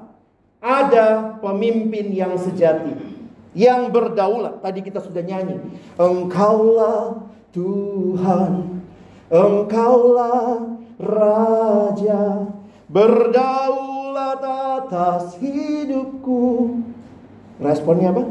ada 0.61 1.35
pemimpin 1.41 2.13
yang 2.13 2.37
sejati, 2.37 2.95
yang 3.57 3.89
berdaulat. 3.91 4.61
Tadi 4.63 4.79
kita 4.85 5.01
sudah 5.03 5.25
nyanyi, 5.25 5.59
Engkaulah 5.99 7.27
Tuhan, 7.51 8.83
Engkaulah 9.27 10.79
Raja, 11.01 12.45
berdaulat 12.85 14.41
atas 14.45 15.35
hidupku. 15.41 16.77
Responnya 17.57 18.13
apa? 18.13 18.23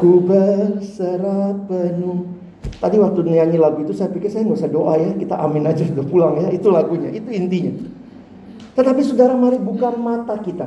Ku 0.00 0.24
berserah 0.24 1.56
penuh. 1.68 2.40
Tadi 2.80 2.96
waktu 2.96 3.20
nyanyi 3.24 3.60
lagu 3.60 3.84
itu 3.84 3.92
saya 3.92 4.08
pikir 4.08 4.32
saya 4.32 4.48
nggak 4.48 4.60
usah 4.64 4.72
doa 4.72 4.96
ya, 4.96 5.12
kita 5.12 5.36
amin 5.36 5.68
aja 5.68 5.84
sudah 5.84 6.04
pulang 6.08 6.40
ya. 6.40 6.48
Itu 6.48 6.72
lagunya, 6.72 7.12
itu 7.12 7.28
intinya. 7.28 7.76
Tetapi 8.72 9.00
saudara 9.04 9.36
mari 9.36 9.60
buka 9.60 9.92
mata 9.92 10.40
kita. 10.40 10.64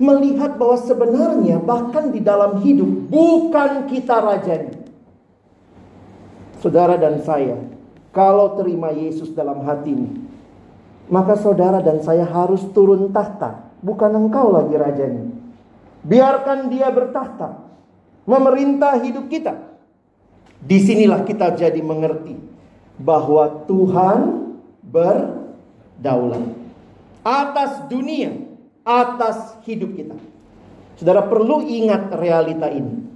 Melihat 0.00 0.56
bahwa 0.56 0.80
sebenarnya 0.80 1.60
bahkan 1.60 2.08
di 2.08 2.24
dalam 2.24 2.64
hidup 2.64 2.88
bukan 3.12 3.84
kita 3.92 4.16
rajanya. 4.16 4.80
Saudara 6.64 6.96
dan 6.96 7.20
saya, 7.20 7.60
kalau 8.12 8.56
terima 8.56 8.92
Yesus 8.96 9.32
dalam 9.36 9.60
hatimu, 9.60 10.29
maka 11.08 11.38
saudara 11.40 11.80
dan 11.80 12.02
saya 12.04 12.26
harus 12.26 12.60
turun 12.74 13.14
tahta. 13.14 13.72
Bukan 13.80 14.12
engkau 14.12 14.52
lagi 14.52 14.76
rajanya. 14.76 15.24
Biarkan 16.04 16.68
dia 16.68 16.88
bertahta, 16.92 17.64
memerintah 18.28 19.00
hidup 19.00 19.28
kita. 19.32 19.56
Di 20.60 20.76
sinilah 20.76 21.24
kita 21.24 21.56
jadi 21.56 21.80
mengerti 21.80 22.36
bahwa 23.00 23.64
Tuhan 23.64 24.52
berdaulat 24.84 26.44
atas 27.24 27.88
dunia, 27.88 28.32
atas 28.84 29.56
hidup 29.64 29.96
kita. 29.96 30.16
Saudara 31.00 31.24
perlu 31.24 31.64
ingat 31.64 32.12
realita 32.12 32.68
ini. 32.68 33.09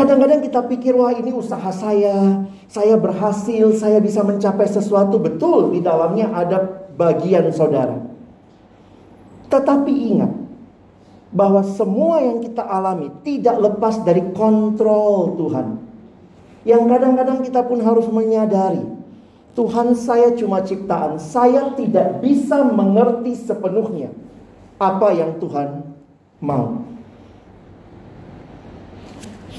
Kadang-kadang 0.00 0.40
kita 0.40 0.64
pikir 0.64 0.96
wah 0.96 1.12
ini 1.12 1.28
usaha 1.28 1.68
saya, 1.68 2.48
saya 2.72 2.96
berhasil, 2.96 3.76
saya 3.76 4.00
bisa 4.00 4.24
mencapai 4.24 4.64
sesuatu 4.64 5.20
betul 5.20 5.76
di 5.76 5.84
dalamnya 5.84 6.32
ada 6.32 6.88
bagian 6.96 7.52
saudara. 7.52 8.00
Tetapi 9.52 9.92
ingat, 9.92 10.32
bahwa 11.36 11.60
semua 11.76 12.24
yang 12.24 12.40
kita 12.40 12.64
alami 12.64 13.12
tidak 13.20 13.60
lepas 13.60 14.00
dari 14.00 14.24
kontrol 14.32 15.36
Tuhan. 15.36 15.66
Yang 16.64 16.82
kadang-kadang 16.96 17.38
kita 17.44 17.60
pun 17.68 17.84
harus 17.84 18.08
menyadari, 18.08 18.80
Tuhan 19.52 19.92
saya 20.00 20.32
cuma 20.32 20.64
ciptaan, 20.64 21.20
saya 21.20 21.76
tidak 21.76 22.24
bisa 22.24 22.64
mengerti 22.64 23.36
sepenuhnya 23.36 24.16
apa 24.80 25.12
yang 25.12 25.36
Tuhan 25.36 25.92
mau. 26.40 26.89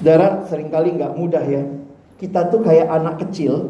Saudara, 0.01 0.49
sering 0.49 0.73
kali 0.73 0.97
nggak 0.97 1.13
mudah 1.13 1.45
ya. 1.45 1.61
Kita 2.17 2.49
tuh 2.49 2.65
kayak 2.65 2.89
anak 2.89 3.21
kecil, 3.21 3.69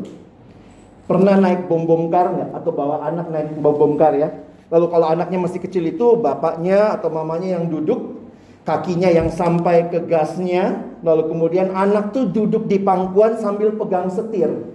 pernah 1.04 1.36
naik 1.36 1.68
bom 1.68 1.84
bom 1.84 2.08
kar 2.08 2.32
nggak? 2.32 2.56
Atau 2.56 2.72
bawa 2.72 3.04
anak 3.04 3.28
naik 3.28 3.60
bom 3.60 3.76
bom 3.76 4.00
kar 4.00 4.16
ya? 4.16 4.32
Lalu 4.72 4.88
kalau 4.88 5.12
anaknya 5.12 5.44
masih 5.44 5.60
kecil 5.60 5.84
itu 5.92 6.16
bapaknya 6.16 6.96
atau 6.96 7.12
mamanya 7.12 7.60
yang 7.60 7.68
duduk, 7.68 8.16
kakinya 8.64 9.12
yang 9.12 9.28
sampai 9.28 9.92
ke 9.92 10.08
gasnya, 10.08 10.80
lalu 11.04 11.28
kemudian 11.36 11.76
anak 11.76 12.16
tuh 12.16 12.24
duduk 12.32 12.64
di 12.64 12.80
pangkuan 12.80 13.36
sambil 13.36 13.76
pegang 13.76 14.08
setir. 14.08 14.72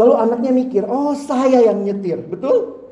Lalu 0.00 0.14
anaknya 0.16 0.56
mikir, 0.56 0.88
oh 0.88 1.12
saya 1.12 1.68
yang 1.68 1.84
nyetir, 1.84 2.16
betul? 2.32 2.88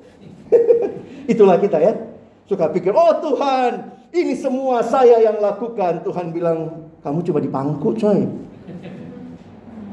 Itulah 1.32 1.56
kita 1.56 1.80
ya. 1.80 1.96
Suka 2.44 2.68
pikir, 2.68 2.92
oh 2.92 3.16
Tuhan, 3.24 3.99
ini 4.10 4.34
semua 4.34 4.82
saya 4.82 5.22
yang 5.22 5.38
lakukan. 5.38 6.02
Tuhan 6.02 6.34
bilang, 6.34 6.90
kamu 7.02 7.18
cuma 7.22 7.38
di 7.38 7.50
pangku 7.50 7.94
coy. 7.94 8.26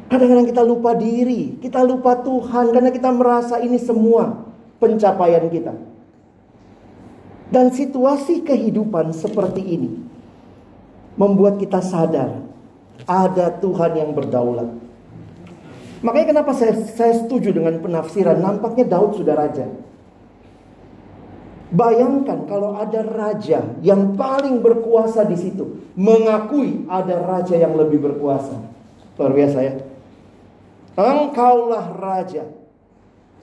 Kadang-kadang 0.07 0.47
kita 0.47 0.63
lupa 0.63 0.95
diri, 0.95 1.59
kita 1.59 1.83
lupa 1.83 2.15
Tuhan 2.23 2.71
karena 2.71 2.89
kita 2.95 3.11
merasa 3.11 3.59
ini 3.59 3.75
semua 3.75 4.47
pencapaian 4.79 5.45
kita. 5.51 5.75
Dan 7.47 7.71
situasi 7.71 8.43
kehidupan 8.43 9.11
seperti 9.15 9.63
ini 9.63 9.91
membuat 11.15 11.59
kita 11.59 11.79
sadar 11.83 12.43
ada 13.07 13.51
Tuhan 13.59 13.91
yang 13.99 14.11
berdaulat. 14.15 14.67
Makanya 16.03 16.27
kenapa 16.35 16.51
saya, 16.53 16.77
saya 16.77 17.13
setuju 17.17 17.51
dengan 17.51 17.79
penafsiran 17.81 18.37
nampaknya 18.37 18.85
Daud 18.85 19.17
sudah 19.17 19.33
raja. 19.33 19.65
Bayangkan 21.67 22.47
kalau 22.47 22.79
ada 22.79 23.03
raja 23.03 23.59
yang 23.83 24.15
paling 24.15 24.63
berkuasa 24.63 25.27
di 25.27 25.35
situ 25.35 25.91
mengakui 25.99 26.87
ada 26.87 27.19
raja 27.19 27.59
yang 27.59 27.75
lebih 27.75 27.99
berkuasa. 27.99 28.55
Luar 29.19 29.33
biasa 29.35 29.57
ya. 29.59 29.73
Engkaulah 30.95 31.85
raja. 31.99 32.47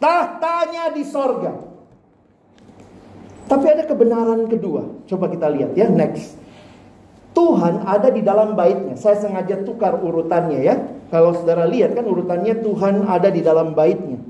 Tahtanya 0.01 0.91
di 0.97 1.05
sorga. 1.05 1.53
Tapi 3.45 3.67
ada 3.69 3.85
kebenaran 3.85 4.49
kedua. 4.49 5.05
Coba 5.05 5.29
kita 5.29 5.53
lihat 5.53 5.77
ya, 5.77 5.93
next. 5.93 6.41
Tuhan 7.35 7.85
ada 7.85 8.09
di 8.09 8.23
dalam 8.25 8.57
baitnya. 8.57 8.97
Saya 8.97 9.21
sengaja 9.21 9.61
tukar 9.67 10.01
urutannya 10.01 10.61
ya. 10.65 10.75
Kalau 11.13 11.35
saudara 11.37 11.67
lihat 11.69 11.93
kan 11.93 12.07
urutannya 12.07 12.63
Tuhan 12.63 13.05
ada 13.05 13.29
di 13.29 13.43
dalam 13.45 13.77
baitnya. 13.77 14.23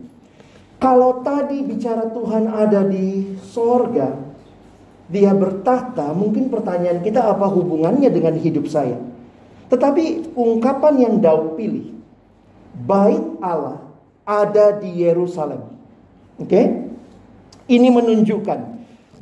Kalau 0.84 1.24
tadi 1.24 1.64
bicara 1.64 2.12
Tuhan 2.12 2.44
ada 2.44 2.84
di 2.84 3.40
sorga, 3.40 4.20
dia 5.08 5.32
bertahta, 5.32 6.12
mungkin 6.12 6.52
pertanyaan 6.52 7.00
kita 7.00 7.24
apa 7.24 7.48
hubungannya 7.48 8.12
dengan 8.12 8.36
hidup 8.36 8.68
saya? 8.68 9.00
Tetapi 9.72 10.36
ungkapan 10.36 10.94
yang 11.00 11.14
Daud 11.24 11.56
pilih, 11.56 11.88
bait 12.84 13.24
Allah 13.40 13.80
ada 14.28 14.76
di 14.76 15.08
Yerusalem. 15.08 15.64
Oke? 16.36 16.52
Okay? 16.52 16.66
Ini 17.64 17.88
menunjukkan 17.88 18.60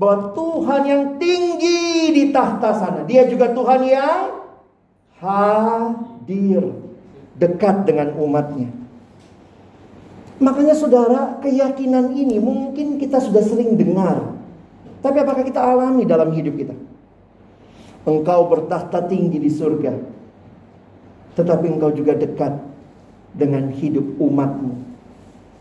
bahwa 0.03 0.35
Tuhan 0.35 0.83
yang 0.83 1.05
tinggi 1.23 2.11
di 2.11 2.25
tahta 2.35 2.75
sana, 2.75 3.07
dia 3.07 3.23
juga 3.31 3.55
Tuhan 3.55 3.87
yang 3.87 4.19
hadir 5.23 6.75
dekat 7.39 7.87
dengan 7.87 8.19
umatnya. 8.19 8.82
Makanya 10.43 10.75
saudara, 10.75 11.39
keyakinan 11.39 12.19
ini 12.19 12.43
mungkin 12.43 12.99
kita 12.99 13.23
sudah 13.23 13.47
sering 13.47 13.79
dengar. 13.79 14.35
Tapi 14.99 15.17
apakah 15.23 15.47
kita 15.47 15.63
alami 15.63 16.03
dalam 16.03 16.35
hidup 16.35 16.59
kita? 16.59 16.75
Engkau 18.03 18.51
bertahta 18.51 19.07
tinggi 19.07 19.39
di 19.39 19.47
surga. 19.47 19.95
Tetapi 21.39 21.67
engkau 21.71 21.95
juga 21.95 22.19
dekat 22.19 22.59
dengan 23.31 23.71
hidup 23.71 24.19
umatmu. 24.19 24.83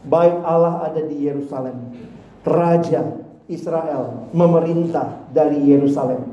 Baik 0.09 0.41
Allah 0.41 0.89
ada 0.89 1.01
di 1.05 1.29
Yerusalem. 1.29 1.93
Raja 2.41 3.21
Israel 3.45 4.33
memerintah 4.33 5.29
dari 5.29 5.61
Yerusalem. 5.61 6.25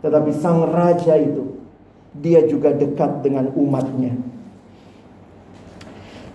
Tetapi 0.00 0.32
sang 0.32 0.64
raja 0.72 1.20
itu 1.20 1.60
dia 2.16 2.48
juga 2.48 2.72
dekat 2.72 3.20
dengan 3.20 3.52
umatnya. 3.52 4.16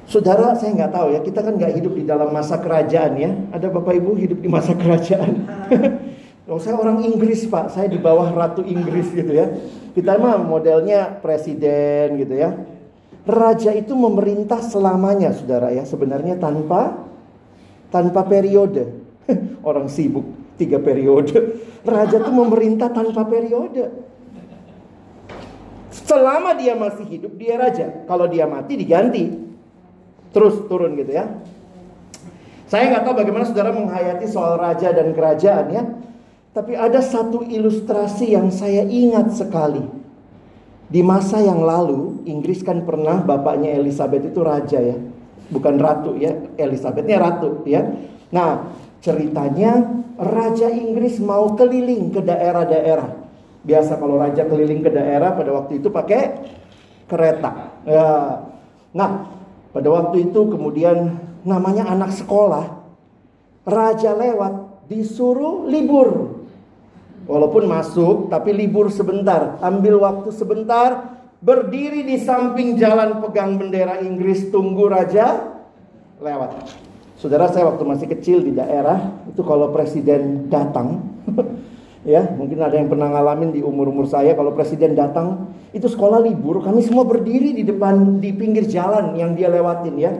Saudara, 0.10 0.58
saya 0.58 0.74
nggak 0.74 0.89
tahu 0.89 1.08
ya, 1.13 1.19
kita 1.22 1.45
kan 1.45 1.54
nggak 1.54 1.74
hidup 1.78 1.93
di 1.93 2.02
dalam 2.02 2.34
masa 2.34 2.58
kerajaan 2.58 3.13
ya. 3.13 3.30
Ada 3.54 3.69
bapak 3.69 3.93
ibu 3.93 4.17
hidup 4.17 4.41
di 4.41 4.50
masa 4.50 4.74
kerajaan. 4.74 5.34
Oh, 6.50 6.58
saya 6.58 6.82
orang 6.82 7.06
Inggris 7.06 7.45
pak, 7.45 7.69
saya 7.69 7.86
di 7.86 8.02
bawah 8.02 8.34
ratu 8.34 8.65
Inggris 8.65 9.13
gitu 9.13 9.30
ya. 9.30 9.54
Kita 9.93 10.17
mah 10.17 10.41
modelnya 10.41 11.22
presiden 11.22 12.17
gitu 12.17 12.34
ya. 12.34 12.58
Raja 13.22 13.69
itu 13.78 13.93
memerintah 13.93 14.58
selamanya, 14.58 15.30
saudara 15.30 15.69
ya. 15.69 15.86
Sebenarnya 15.86 16.41
tanpa 16.41 17.06
tanpa 17.93 18.26
periode. 18.26 18.98
Orang 19.69 19.93
sibuk 19.93 20.26
tiga 20.58 20.82
periode. 20.82 21.62
Raja 21.86 22.17
itu 22.17 22.34
memerintah 22.34 22.89
tanpa 22.89 23.30
periode. 23.30 23.93
Selama 25.93 26.58
dia 26.58 26.74
masih 26.74 27.06
hidup 27.06 27.38
dia 27.38 27.62
raja. 27.62 28.10
Kalau 28.10 28.26
dia 28.26 28.50
mati 28.50 28.74
diganti. 28.74 29.48
Terus 30.29 30.65
turun 30.69 30.93
gitu 30.99 31.11
ya. 31.13 31.25
Saya 32.69 32.93
nggak 32.93 33.03
tahu 33.05 33.15
bagaimana 33.17 33.49
saudara 33.49 33.73
menghayati 33.73 34.29
soal 34.29 34.61
raja 34.61 34.93
dan 34.93 35.09
kerajaan 35.17 35.65
ya. 35.73 35.83
Tapi 36.53 36.77
ada 36.77 37.01
satu 37.01 37.45
ilustrasi 37.45 38.37
yang 38.37 38.53
saya 38.53 38.85
ingat 38.85 39.33
sekali. 39.33 39.81
Di 40.89 41.05
masa 41.05 41.37
yang 41.37 41.61
lalu, 41.61 42.25
Inggris 42.25 42.65
kan 42.65 42.81
pernah 42.81 43.21
bapaknya 43.21 43.77
Elizabeth 43.77 44.25
itu 44.25 44.41
raja 44.41 44.81
ya. 44.81 44.97
Bukan 45.49 45.77
ratu 45.81 46.17
ya, 46.17 46.33
Elizabethnya 46.57 47.17
ratu 47.21 47.65
ya. 47.65 47.89
Nah, 48.29 48.69
ceritanya 49.01 49.99
Raja 50.19 50.67
Inggris 50.67 51.15
mau 51.23 51.55
keliling 51.55 52.11
ke 52.11 52.19
daerah-daerah. 52.19 53.15
Biasa 53.63 53.95
kalau 53.95 54.19
raja 54.19 54.43
keliling 54.43 54.83
ke 54.83 54.91
daerah 54.91 55.31
pada 55.31 55.55
waktu 55.55 55.79
itu 55.79 55.87
pakai 55.87 56.43
kereta. 57.07 57.71
Ya. 57.87 58.07
Nah, 58.91 59.38
pada 59.69 59.88
waktu 59.89 60.29
itu 60.29 60.49
kemudian 60.49 61.21
namanya 61.45 61.86
anak 61.89 62.13
sekolah. 62.13 62.82
Raja 63.69 64.17
lewat 64.17 64.86
disuruh 64.89 65.69
libur. 65.69 66.41
Walaupun 67.29 67.69
masuk, 67.69 68.34
tapi 68.34 68.49
libur 68.58 68.89
sebentar. 68.89 69.62
Ambil 69.62 70.01
waktu 70.01 70.34
sebentar, 70.34 71.21
berdiri 71.38 72.01
di 72.01 72.17
samping 72.17 72.73
jalan 72.73 73.21
pegang 73.21 73.62
bendera 73.62 74.01
Inggris, 74.01 74.49
tunggu 74.49 74.89
raja 74.89 75.53
lewat. 76.17 76.73
Saudara 77.21 77.51
saya 77.51 77.69
waktu 77.69 77.84
masih 77.86 78.08
kecil 78.10 78.41
di 78.41 78.58
daerah, 78.58 79.13
itu 79.29 79.45
kalau 79.45 79.69
presiden 79.69 80.49
datang, 80.49 81.05
ya 82.07 82.31
mungkin 82.31 82.59
ada 82.63 82.79
yang 82.79 82.88
pernah 82.88 83.12
ngalamin 83.12 83.51
di 83.51 83.59
umur-umur 83.59 84.07
saya, 84.07 84.31
kalau 84.35 84.55
presiden 84.55 84.95
datang, 84.95 85.51
itu 85.75 85.85
sekolah 85.85 86.23
libur, 86.23 86.63
kami 86.63 86.79
semua 86.81 87.03
berdiri 87.03 87.51
di 87.51 87.63
depan, 87.67 88.23
di 88.23 88.31
pinggir 88.31 88.65
jalan 88.65 89.15
yang 89.19 89.35
dia 89.35 89.51
lewatin 89.51 89.95
ya. 89.99 90.12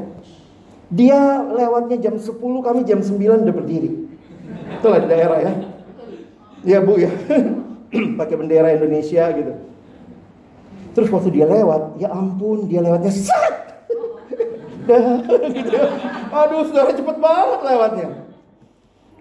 Dia 0.90 1.46
lewatnya 1.46 2.02
jam 2.02 2.16
10, 2.18 2.34
kami 2.40 2.82
jam 2.84 3.00
9 3.00 3.46
udah 3.46 3.56
berdiri. 3.56 4.10
Itulah 4.82 5.00
di 5.06 5.08
daerah 5.08 5.40
ya. 5.40 5.54
Iya 6.60 6.80
bu 6.84 7.00
ya, 7.00 7.12
pakai 8.20 8.36
bendera 8.36 8.76
Indonesia 8.76 9.32
gitu. 9.32 9.54
Terus 10.92 11.08
waktu 11.14 11.30
dia 11.32 11.46
lewat, 11.48 12.02
ya 12.02 12.12
ampun 12.12 12.68
dia 12.68 12.84
lewatnya 12.84 13.14
set. 13.14 13.56
gitu. 15.56 15.80
Aduh 16.34 16.66
saudara 16.68 16.92
cepet 16.92 17.18
banget 17.22 17.60
lewatnya. 17.64 18.29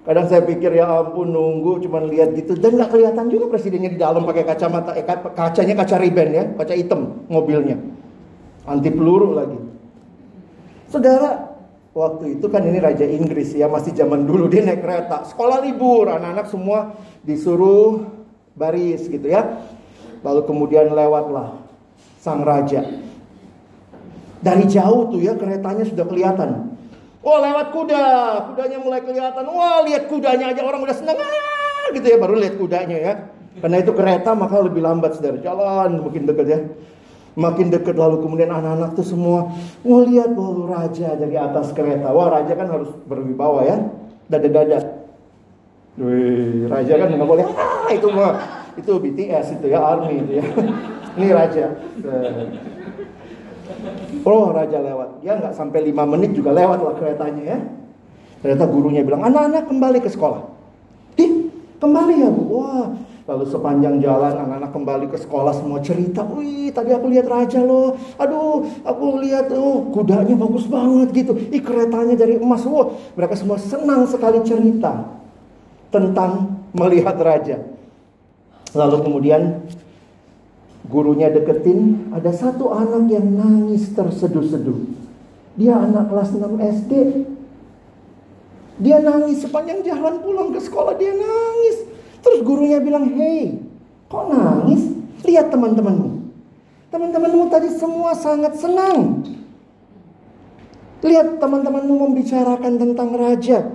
Kadang 0.09 0.25
saya 0.25 0.41
pikir 0.41 0.73
ya 0.73 0.89
ampun 0.89 1.29
nunggu 1.29 1.85
cuman 1.85 2.09
lihat 2.09 2.33
gitu. 2.33 2.57
Dan 2.57 2.81
nggak 2.81 2.97
kelihatan 2.97 3.29
juga 3.29 3.53
presidennya 3.53 3.93
di 3.93 4.01
dalam 4.01 4.25
pakai 4.25 4.41
kacamata 4.41 4.97
eh, 4.97 5.05
kacanya 5.37 5.77
kaca 5.77 6.01
riben 6.01 6.29
ya 6.33 6.45
kaca 6.57 6.73
hitam 6.73 7.29
mobilnya. 7.29 7.77
Anti 8.65 8.89
peluru 8.89 9.37
lagi. 9.37 9.61
Saudara 10.89 11.53
waktu 11.93 12.41
itu 12.41 12.47
kan 12.49 12.65
ini 12.65 12.81
Raja 12.81 13.05
Inggris 13.05 13.53
ya 13.53 13.69
masih 13.69 13.93
zaman 13.93 14.25
dulu 14.25 14.49
dia 14.49 14.65
naik 14.65 14.81
kereta. 14.81 15.29
Sekolah 15.29 15.61
libur 15.61 16.09
anak-anak 16.09 16.49
semua 16.49 16.97
disuruh 17.21 18.09
baris 18.57 19.13
gitu 19.13 19.29
ya. 19.29 19.61
Lalu 20.25 20.41
kemudian 20.49 20.89
lewatlah 20.89 21.61
sang 22.25 22.49
raja. 22.49 22.81
Dari 24.41 24.65
jauh 24.73 25.13
tuh 25.13 25.21
ya 25.21 25.37
keretanya 25.37 25.85
sudah 25.85 26.09
kelihatan 26.09 26.78
oh 27.29 27.39
lewat 27.45 27.69
kuda 27.77 28.05
kudanya 28.53 28.79
mulai 28.81 29.01
kelihatan 29.05 29.45
wah 29.53 29.85
lihat 29.85 30.09
kudanya 30.09 30.57
aja 30.57 30.63
orang 30.65 30.81
udah 30.81 30.97
senang 30.97 31.21
ah, 31.21 31.87
gitu 31.93 32.07
ya 32.09 32.17
baru 32.17 32.41
lihat 32.41 32.57
kudanya 32.57 32.97
ya 32.97 33.15
karena 33.61 33.77
itu 33.85 33.93
kereta 33.93 34.33
maka 34.33 34.57
lebih 34.65 34.81
lambat 34.81 35.21
saudara 35.21 35.37
jalan 35.45 36.01
mungkin 36.01 36.25
dekat 36.25 36.47
ya 36.49 36.61
Makin 37.39 37.71
dekat 37.71 37.95
lalu 37.95 38.19
kemudian 38.19 38.51
anak-anak 38.51 38.99
tuh 38.99 39.07
semua 39.07 39.47
mau 39.87 40.03
lihat 40.03 40.35
bahwa 40.35 40.75
raja 40.75 41.15
dari 41.15 41.39
atas 41.39 41.71
kereta. 41.71 42.11
Wah 42.11 42.35
raja 42.35 42.51
kan 42.59 42.67
harus 42.67 42.91
berwibawa 43.07 43.63
ya. 43.63 43.79
Dada-dada. 44.27 45.07
Wih, 46.03 46.67
raja 46.67 46.99
kan 46.99 47.15
nggak 47.15 47.31
boleh. 47.31 47.47
Ah, 47.55 47.95
itu 47.95 48.11
mah 48.11 48.43
itu 48.75 48.91
BTS 48.91 49.55
itu 49.55 49.71
ya 49.71 49.79
army 49.79 50.19
itu 50.19 50.43
ya. 50.43 50.47
Ini 51.19 51.29
raja. 51.31 51.65
Oh 54.25 54.51
raja 54.51 54.79
lewat. 54.79 55.23
Ya 55.25 55.39
nggak 55.39 55.55
sampai 55.55 55.85
lima 55.85 56.05
menit 56.05 56.35
juga 56.35 56.53
lewat 56.53 56.79
lah 56.81 56.95
keretanya 56.97 57.43
ya. 57.43 57.59
Ternyata 58.45 58.65
gurunya 58.71 59.03
bilang 59.03 59.27
anak-anak 59.27 59.67
kembali 59.67 59.99
ke 60.03 60.11
sekolah. 60.13 60.47
Ih 61.19 61.51
kembali 61.83 62.15
ya 62.23 62.29
bu. 62.31 62.43
Wah 62.55 62.87
Lalu 63.29 63.45
sepanjang 63.45 64.01
jalan 64.01 64.41
anak-anak 64.41 64.73
kembali 64.73 65.07
ke 65.13 65.21
sekolah 65.21 65.53
semua 65.53 65.85
cerita. 65.85 66.25
Wih 66.25 66.73
tadi 66.73 66.97
aku 66.97 67.13
lihat 67.13 67.29
raja 67.29 67.61
loh. 67.61 67.93
Aduh 68.17 68.65
aku 68.89 69.21
lihat 69.21 69.53
oh 69.53 69.85
kudanya 69.93 70.33
bagus 70.33 70.65
banget 70.65 71.13
gitu. 71.13 71.37
Ih 71.37 71.61
keretanya 71.61 72.17
dari 72.17 72.41
emas. 72.41 72.65
Wah 72.65 72.89
mereka 73.13 73.37
semua 73.37 73.61
senang 73.61 74.09
sekali 74.09 74.41
cerita 74.49 75.13
tentang 75.93 76.57
melihat 76.73 77.21
raja. 77.21 77.61
Lalu 78.73 78.97
kemudian 79.05 79.61
gurunya 80.89 81.29
deketin. 81.31 82.11
Ada 82.11 82.33
satu 82.33 82.73
anak 82.73 83.13
yang 83.13 83.29
nangis 83.37 83.93
terseduh-seduh. 83.93 84.81
Dia 85.61 85.77
anak 85.77 86.09
kelas 86.11 86.35
6 86.35 86.59
SD. 86.59 86.93
Dia 88.79 89.03
nangis 89.03 89.43
sepanjang 89.43 89.83
jalan 89.83 90.23
pulang 90.23 90.55
ke 90.55 90.61
sekolah 90.63 90.95
dia 90.97 91.11
nangis. 91.11 91.87
Terus 92.23 92.41
gurunya 92.47 92.79
bilang, 92.79 93.11
hei, 93.11 93.59
kok 94.07 94.27
nangis? 94.31 94.83
Lihat 95.27 95.51
teman-temanmu. 95.51 96.31
Teman-temanmu 96.89 97.45
tadi 97.51 97.69
semua 97.75 98.15
sangat 98.15 98.55
senang. 98.57 99.27
Lihat 101.03 101.43
teman-temanmu 101.43 101.95
membicarakan 102.07 102.79
tentang 102.79 103.15
raja. 103.19 103.67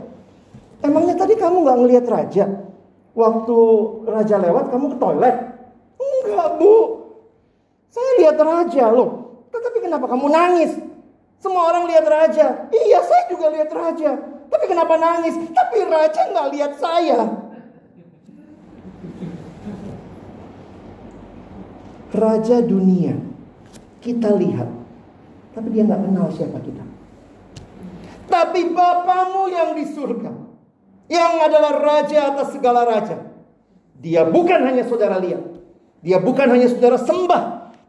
Emangnya 0.83 1.15
tadi 1.15 1.39
kamu 1.39 1.63
gak 1.63 1.79
ngelihat 1.79 2.05
raja? 2.07 2.45
Waktu 3.13 3.57
raja 4.07 4.35
lewat 4.39 4.71
kamu 4.71 4.85
ke 4.95 4.97
toilet? 4.99 5.35
Enggak 5.99 6.49
bu. 6.59 7.02
Saya 7.93 8.11
lihat 8.25 8.37
raja 8.41 8.89
loh. 8.89 9.45
Tetapi 9.53 9.77
kenapa 9.85 10.09
kamu 10.09 10.27
nangis? 10.33 10.73
Semua 11.37 11.69
orang 11.69 11.85
lihat 11.85 12.09
raja. 12.09 12.65
Iya 12.73 12.99
saya 13.05 13.23
juga 13.29 13.53
lihat 13.53 13.69
raja. 13.69 14.17
Tapi 14.49 14.65
kenapa 14.65 14.97
nangis? 14.97 15.37
Tapi 15.53 15.77
raja 15.85 16.21
nggak 16.33 16.47
lihat 16.57 16.73
saya. 16.81 17.43
raja 22.13 22.61
dunia 22.61 23.17
kita 23.99 24.29
lihat 24.37 24.69
tapi 25.57 25.67
dia 25.73 25.83
nggak 25.85 26.01
kenal 26.05 26.29
siapa 26.29 26.61
kita 26.61 26.85
tapi 28.29 28.69
Bapamu 28.71 29.49
yang 29.49 29.73
di 29.73 29.85
surga 29.89 30.31
yang 31.09 31.33
adalah 31.41 31.73
raja 31.81 32.33
atas 32.33 32.53
segala 32.53 32.85
raja 32.85 33.17
dia 33.97 34.23
bukan 34.23 34.61
hanya 34.61 34.85
saudara 34.85 35.17
lihat 35.17 35.41
dia 36.05 36.21
bukan 36.21 36.47
hanya 36.53 36.69
saudara 36.69 37.01
sembah 37.01 37.43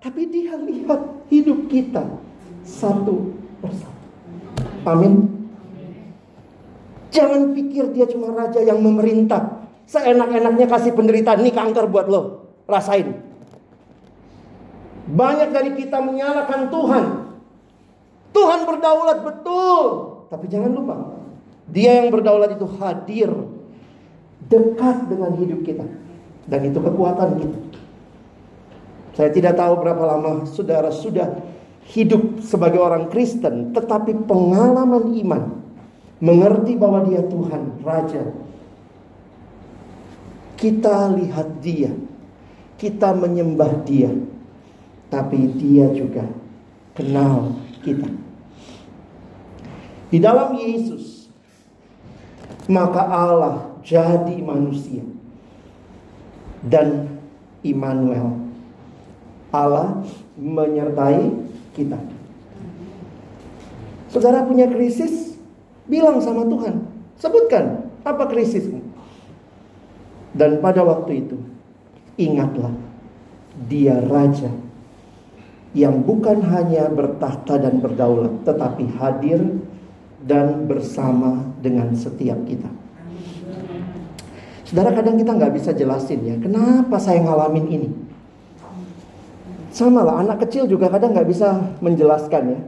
tapi 0.04 0.28
dia 0.28 0.52
lihat 0.60 1.00
hidup 1.32 1.72
kita 1.72 2.04
satu 2.60 3.32
persatu 3.64 4.04
amin 4.84 5.32
jangan 7.08 7.56
pikir 7.56 7.88
dia 7.96 8.04
cuma 8.04 8.36
raja 8.36 8.60
yang 8.60 8.84
memerintah 8.84 9.64
seenak-enaknya 9.88 10.68
kasih 10.68 10.92
penderitaan 10.92 11.40
ini 11.40 11.56
kanker 11.56 11.88
buat 11.88 12.12
lo 12.12 12.52
rasain 12.68 13.24
banyak 15.04 15.52
dari 15.52 15.70
kita 15.76 16.00
menyalahkan 16.00 16.72
Tuhan. 16.72 17.04
Tuhan 18.32 18.60
berdaulat 18.64 19.18
betul. 19.20 19.84
Tapi 20.32 20.48
jangan 20.48 20.72
lupa. 20.72 20.96
Dia 21.68 22.00
yang 22.02 22.08
berdaulat 22.08 22.56
itu 22.56 22.64
hadir. 22.80 23.30
Dekat 24.48 25.12
dengan 25.12 25.36
hidup 25.36 25.60
kita. 25.60 25.84
Dan 26.48 26.60
itu 26.72 26.80
kekuatan 26.80 27.36
kita. 27.40 27.58
Saya 29.14 29.30
tidak 29.30 29.54
tahu 29.54 29.78
berapa 29.78 30.02
lama 30.02 30.46
saudara 30.46 30.90
sudah 30.90 31.38
hidup 31.94 32.42
sebagai 32.42 32.82
orang 32.82 33.10
Kristen. 33.10 33.70
Tetapi 33.70 34.26
pengalaman 34.26 35.14
iman. 35.24 35.42
Mengerti 36.18 36.78
bahwa 36.78 37.04
dia 37.06 37.22
Tuhan, 37.26 37.84
Raja. 37.84 38.22
Kita 40.58 41.10
lihat 41.14 41.62
dia. 41.62 41.92
Kita 42.74 43.14
menyembah 43.14 43.86
dia 43.86 44.10
tapi 45.14 45.46
dia 45.54 45.86
juga 45.94 46.26
kenal 46.98 47.54
kita. 47.86 48.10
Di 50.10 50.18
dalam 50.18 50.58
Yesus, 50.58 51.30
maka 52.66 53.06
Allah 53.06 53.78
jadi 53.86 54.34
manusia 54.42 55.06
dan 56.66 57.18
Immanuel. 57.62 58.43
Allah 59.54 60.02
menyertai 60.34 61.30
kita. 61.78 61.98
Saudara 64.10 64.42
punya 64.42 64.66
krisis, 64.66 65.38
bilang 65.86 66.18
sama 66.18 66.42
Tuhan, 66.46 66.86
sebutkan 67.18 67.86
apa 68.02 68.26
krisismu. 68.26 68.82
Dan 70.34 70.58
pada 70.58 70.82
waktu 70.82 71.22
itu, 71.22 71.38
ingatlah 72.18 72.74
dia 73.70 74.02
raja 74.02 74.50
yang 75.74 76.02
bukan 76.02 76.42
hanya 76.42 76.90
bertahta 76.90 77.58
dan 77.58 77.78
berdaulat, 77.78 78.42
tetapi 78.46 78.90
hadir 78.98 79.62
dan 80.22 80.66
bersama 80.70 81.42
dengan 81.58 81.94
setiap 81.94 82.38
kita. 82.46 82.70
Saudara 84.64 84.94
kadang 84.94 85.18
kita 85.18 85.34
nggak 85.34 85.54
bisa 85.54 85.70
jelasin 85.74 86.22
ya, 86.22 86.34
kenapa 86.38 86.98
saya 86.98 87.22
ngalamin 87.22 87.66
ini. 87.70 87.90
Sama 89.74 90.06
lah, 90.06 90.22
anak 90.22 90.46
kecil 90.46 90.70
juga 90.70 90.86
kadang 90.86 91.10
nggak 91.10 91.26
bisa 91.26 91.74
menjelaskan 91.82 92.42
ya. 92.46 92.60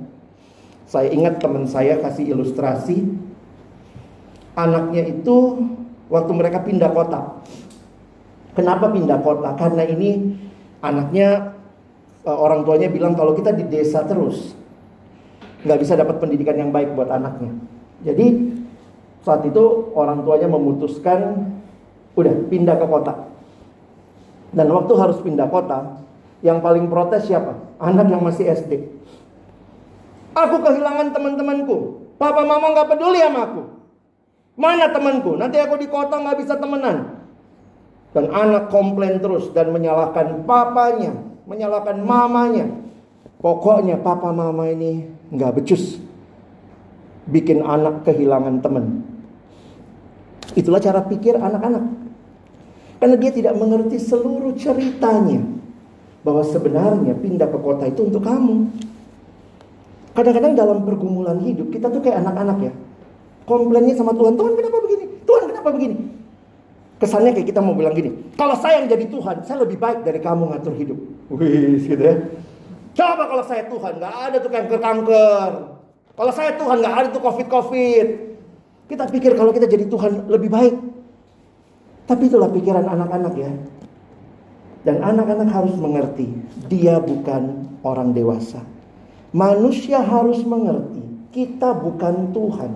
Saya 0.90 1.14
ingat 1.14 1.38
teman 1.38 1.62
saya 1.70 2.02
kasih 2.02 2.34
ilustrasi, 2.34 3.06
anaknya 4.58 5.06
itu 5.14 5.62
waktu 6.10 6.32
mereka 6.34 6.66
pindah 6.66 6.90
kota. 6.90 7.46
Kenapa 8.58 8.90
pindah 8.90 9.22
kota? 9.22 9.54
Karena 9.54 9.86
ini 9.86 10.34
anaknya 10.82 11.54
eh, 12.26 12.34
orang 12.34 12.66
tuanya 12.66 12.90
bilang 12.90 13.14
kalau 13.14 13.38
kita 13.38 13.54
di 13.54 13.70
desa 13.70 14.02
terus 14.02 14.58
nggak 15.62 15.78
bisa 15.78 15.94
dapat 15.94 16.18
pendidikan 16.18 16.58
yang 16.58 16.74
baik 16.74 16.90
buat 16.98 17.06
anaknya. 17.06 17.54
Jadi 18.02 18.50
saat 19.22 19.46
itu 19.46 19.94
orang 19.94 20.26
tuanya 20.26 20.50
memutuskan 20.50 21.54
udah 22.18 22.34
pindah 22.50 22.82
ke 22.82 22.86
kota. 22.90 23.14
Dan 24.50 24.74
waktu 24.74 24.92
harus 24.98 25.18
pindah 25.22 25.46
kota, 25.50 26.05
yang 26.46 26.62
paling 26.62 26.86
protes 26.86 27.26
siapa? 27.26 27.58
Anak 27.82 28.06
yang 28.06 28.22
masih 28.22 28.46
SD. 28.46 28.86
Aku 30.36 30.62
kehilangan 30.62 31.10
teman-temanku. 31.10 32.06
Papa 32.16 32.46
mama 32.46 32.70
nggak 32.72 32.94
peduli 32.94 33.18
sama 33.18 33.40
aku. 33.50 33.62
Mana 34.56 34.88
temanku? 34.94 35.34
Nanti 35.34 35.58
aku 35.58 35.74
di 35.76 35.90
kota 35.90 36.16
nggak 36.16 36.38
bisa 36.40 36.54
temenan. 36.56 37.26
Dan 38.14 38.32
anak 38.32 38.72
komplain 38.72 39.20
terus 39.20 39.52
dan 39.52 39.74
menyalahkan 39.74 40.46
papanya, 40.48 41.12
menyalahkan 41.44 42.00
mamanya. 42.00 42.70
Pokoknya 43.42 44.00
papa 44.00 44.32
mama 44.32 44.70
ini 44.70 45.04
nggak 45.34 45.60
becus. 45.60 46.00
Bikin 47.28 47.60
anak 47.60 48.06
kehilangan 48.06 48.62
teman. 48.64 49.04
Itulah 50.56 50.80
cara 50.80 51.04
pikir 51.04 51.36
anak-anak. 51.36 51.84
Karena 52.96 53.16
dia 53.20 53.32
tidak 53.34 53.58
mengerti 53.60 54.00
seluruh 54.00 54.56
ceritanya. 54.56 55.55
Bahwa 56.26 56.42
sebenarnya 56.42 57.14
pindah 57.14 57.46
ke 57.46 57.58
kota 57.62 57.86
itu 57.86 58.02
untuk 58.10 58.26
kamu. 58.26 58.66
Kadang-kadang 60.10 60.58
dalam 60.58 60.82
pergumulan 60.82 61.38
hidup 61.38 61.70
kita 61.70 61.86
tuh 61.86 62.02
kayak 62.02 62.26
anak-anak 62.26 62.66
ya. 62.66 62.72
Komplainnya 63.46 63.94
sama 63.94 64.10
Tuhan, 64.10 64.34
Tuhan 64.34 64.58
kenapa 64.58 64.82
begini? 64.82 65.04
Tuhan 65.22 65.44
kenapa 65.46 65.68
begini? 65.70 65.96
Kesannya 66.96 67.30
kayak 67.36 67.52
kita 67.52 67.60
mau 67.60 67.76
bilang 67.76 67.92
gini, 67.92 68.10
kalau 68.40 68.56
saya 68.56 68.80
yang 68.80 68.88
jadi 68.88 69.06
Tuhan, 69.12 69.44
saya 69.44 69.62
lebih 69.62 69.76
baik 69.76 70.02
dari 70.02 70.16
kamu 70.16 70.48
ngatur 70.48 70.74
hidup. 70.74 70.98
Wih, 71.28 71.76
gitu 71.78 72.00
ya. 72.00 72.16
Coba 72.96 73.28
kalau 73.28 73.44
saya 73.44 73.68
Tuhan, 73.68 73.92
nggak 74.00 74.14
ada 74.16 74.36
tuh 74.40 74.48
kanker-kanker. 74.48 75.50
Kalau 76.16 76.32
saya 76.32 76.56
Tuhan, 76.56 76.76
nggak 76.80 76.96
ada 76.96 77.08
tuh 77.12 77.20
covid-covid. 77.20 78.06
Kita 78.88 79.04
pikir 79.12 79.36
kalau 79.36 79.52
kita 79.52 79.68
jadi 79.68 79.84
Tuhan 79.84 80.32
lebih 80.32 80.48
baik. 80.48 80.74
Tapi 82.08 82.22
itulah 82.24 82.48
pikiran 82.48 82.88
anak-anak 82.88 83.34
ya. 83.36 83.52
Dan 84.86 85.02
anak-anak 85.02 85.50
harus 85.50 85.74
mengerti, 85.74 86.30
dia 86.70 87.02
bukan 87.02 87.66
orang 87.82 88.14
dewasa. 88.14 88.62
Manusia 89.34 89.98
harus 89.98 90.46
mengerti, 90.46 91.02
kita 91.34 91.74
bukan 91.74 92.30
Tuhan. 92.30 92.72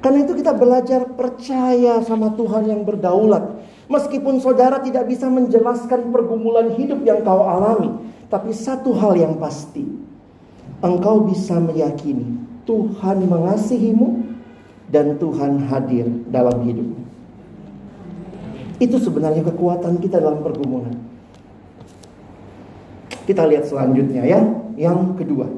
Karena 0.00 0.24
itu 0.24 0.32
kita 0.32 0.56
belajar 0.56 1.12
percaya 1.12 2.00
sama 2.00 2.32
Tuhan 2.32 2.72
yang 2.72 2.88
berdaulat. 2.88 3.58
Meskipun 3.86 4.40
saudara 4.40 4.80
tidak 4.80 5.06
bisa 5.06 5.28
menjelaskan 5.28 6.08
pergumulan 6.08 6.72
hidup 6.74 7.04
yang 7.04 7.20
kau 7.20 7.44
alami. 7.44 8.08
Tapi 8.26 8.50
satu 8.50 8.96
hal 8.96 9.14
yang 9.14 9.38
pasti. 9.38 9.86
Engkau 10.82 11.24
bisa 11.24 11.56
meyakini 11.56 12.36
Tuhan 12.66 13.30
mengasihimu 13.30 14.26
dan 14.90 15.16
Tuhan 15.16 15.62
hadir 15.70 16.06
dalam 16.28 16.66
hidupmu. 16.66 17.05
Itu 18.76 19.00
sebenarnya 19.00 19.40
kekuatan 19.46 20.00
kita 20.04 20.20
dalam 20.20 20.44
pergumulan. 20.44 20.92
Kita 23.24 23.48
lihat 23.48 23.66
selanjutnya 23.66 24.22
ya. 24.22 24.40
Yang 24.76 25.16
kedua 25.24 25.48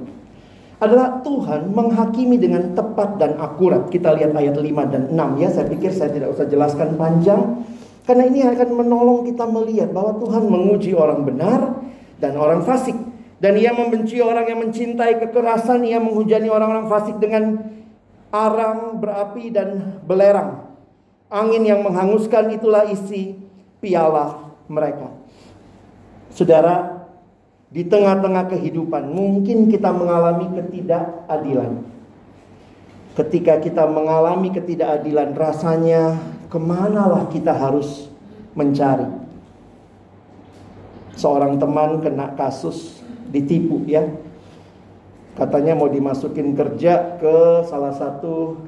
adalah 0.79 1.19
Tuhan 1.27 1.75
menghakimi 1.75 2.39
dengan 2.39 2.73
tepat 2.73 3.19
dan 3.19 3.35
akurat. 3.43 3.91
Kita 3.91 4.15
lihat 4.15 4.31
ayat 4.31 4.55
5 4.55 4.95
dan 4.95 5.03
6 5.11 5.43
ya. 5.43 5.49
Saya 5.51 5.67
pikir 5.67 5.91
saya 5.91 6.15
tidak 6.15 6.39
usah 6.39 6.47
jelaskan 6.47 6.95
panjang 6.95 7.67
karena 8.09 8.25
ini 8.25 8.41
akan 8.41 8.69
menolong 8.73 9.27
kita 9.29 9.45
melihat 9.45 9.93
bahwa 9.93 10.17
Tuhan 10.17 10.49
menguji 10.49 10.97
orang 10.97 11.29
benar 11.29 11.77
dan 12.23 12.41
orang 12.41 12.65
fasik. 12.65 12.97
Dan 13.39 13.55
ia 13.55 13.71
membenci 13.71 14.19
orang 14.19 14.51
yang 14.51 14.65
mencintai 14.67 15.23
kekerasan, 15.23 15.87
ia 15.87 16.03
menghujani 16.03 16.51
orang-orang 16.51 16.91
fasik 16.91 17.23
dengan 17.23 17.71
arang 18.35 18.99
berapi 18.99 19.53
dan 19.55 20.01
belerang. 20.03 20.68
Angin 21.29 21.65
yang 21.69 21.85
menghanguskan 21.85 22.49
itulah 22.57 22.89
isi 22.89 23.37
piala 23.85 24.49
mereka. 24.65 25.13
Saudara, 26.33 27.05
di 27.69 27.85
tengah-tengah 27.85 28.49
kehidupan 28.49 29.13
mungkin 29.13 29.69
kita 29.69 29.93
mengalami 29.93 30.49
ketidakadilan. 30.57 31.85
Ketika 33.13 33.61
kita 33.61 33.85
mengalami 33.85 34.49
ketidakadilan, 34.57 35.37
rasanya 35.37 36.17
ke 36.49 36.57
manalah 36.57 37.29
kita 37.29 37.53
harus 37.53 38.09
mencari. 38.57 39.05
Seorang 41.19 41.61
teman 41.61 42.01
kena 42.01 42.33
kasus 42.39 43.05
ditipu 43.29 43.85
ya. 43.85 44.07
Katanya 45.37 45.77
mau 45.77 45.91
dimasukin 45.93 46.57
kerja 46.57 47.21
ke 47.21 47.69
salah 47.69 47.93
satu 47.93 48.65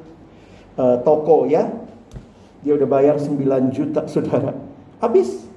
uh, 0.76 0.98
toko 1.00 1.48
ya. 1.48 1.66
Dia 2.60 2.76
udah 2.76 2.88
bayar 2.88 3.16
9 3.16 3.40
juta 3.72 4.04
saudara. 4.12 4.56
Habis. 5.00 5.48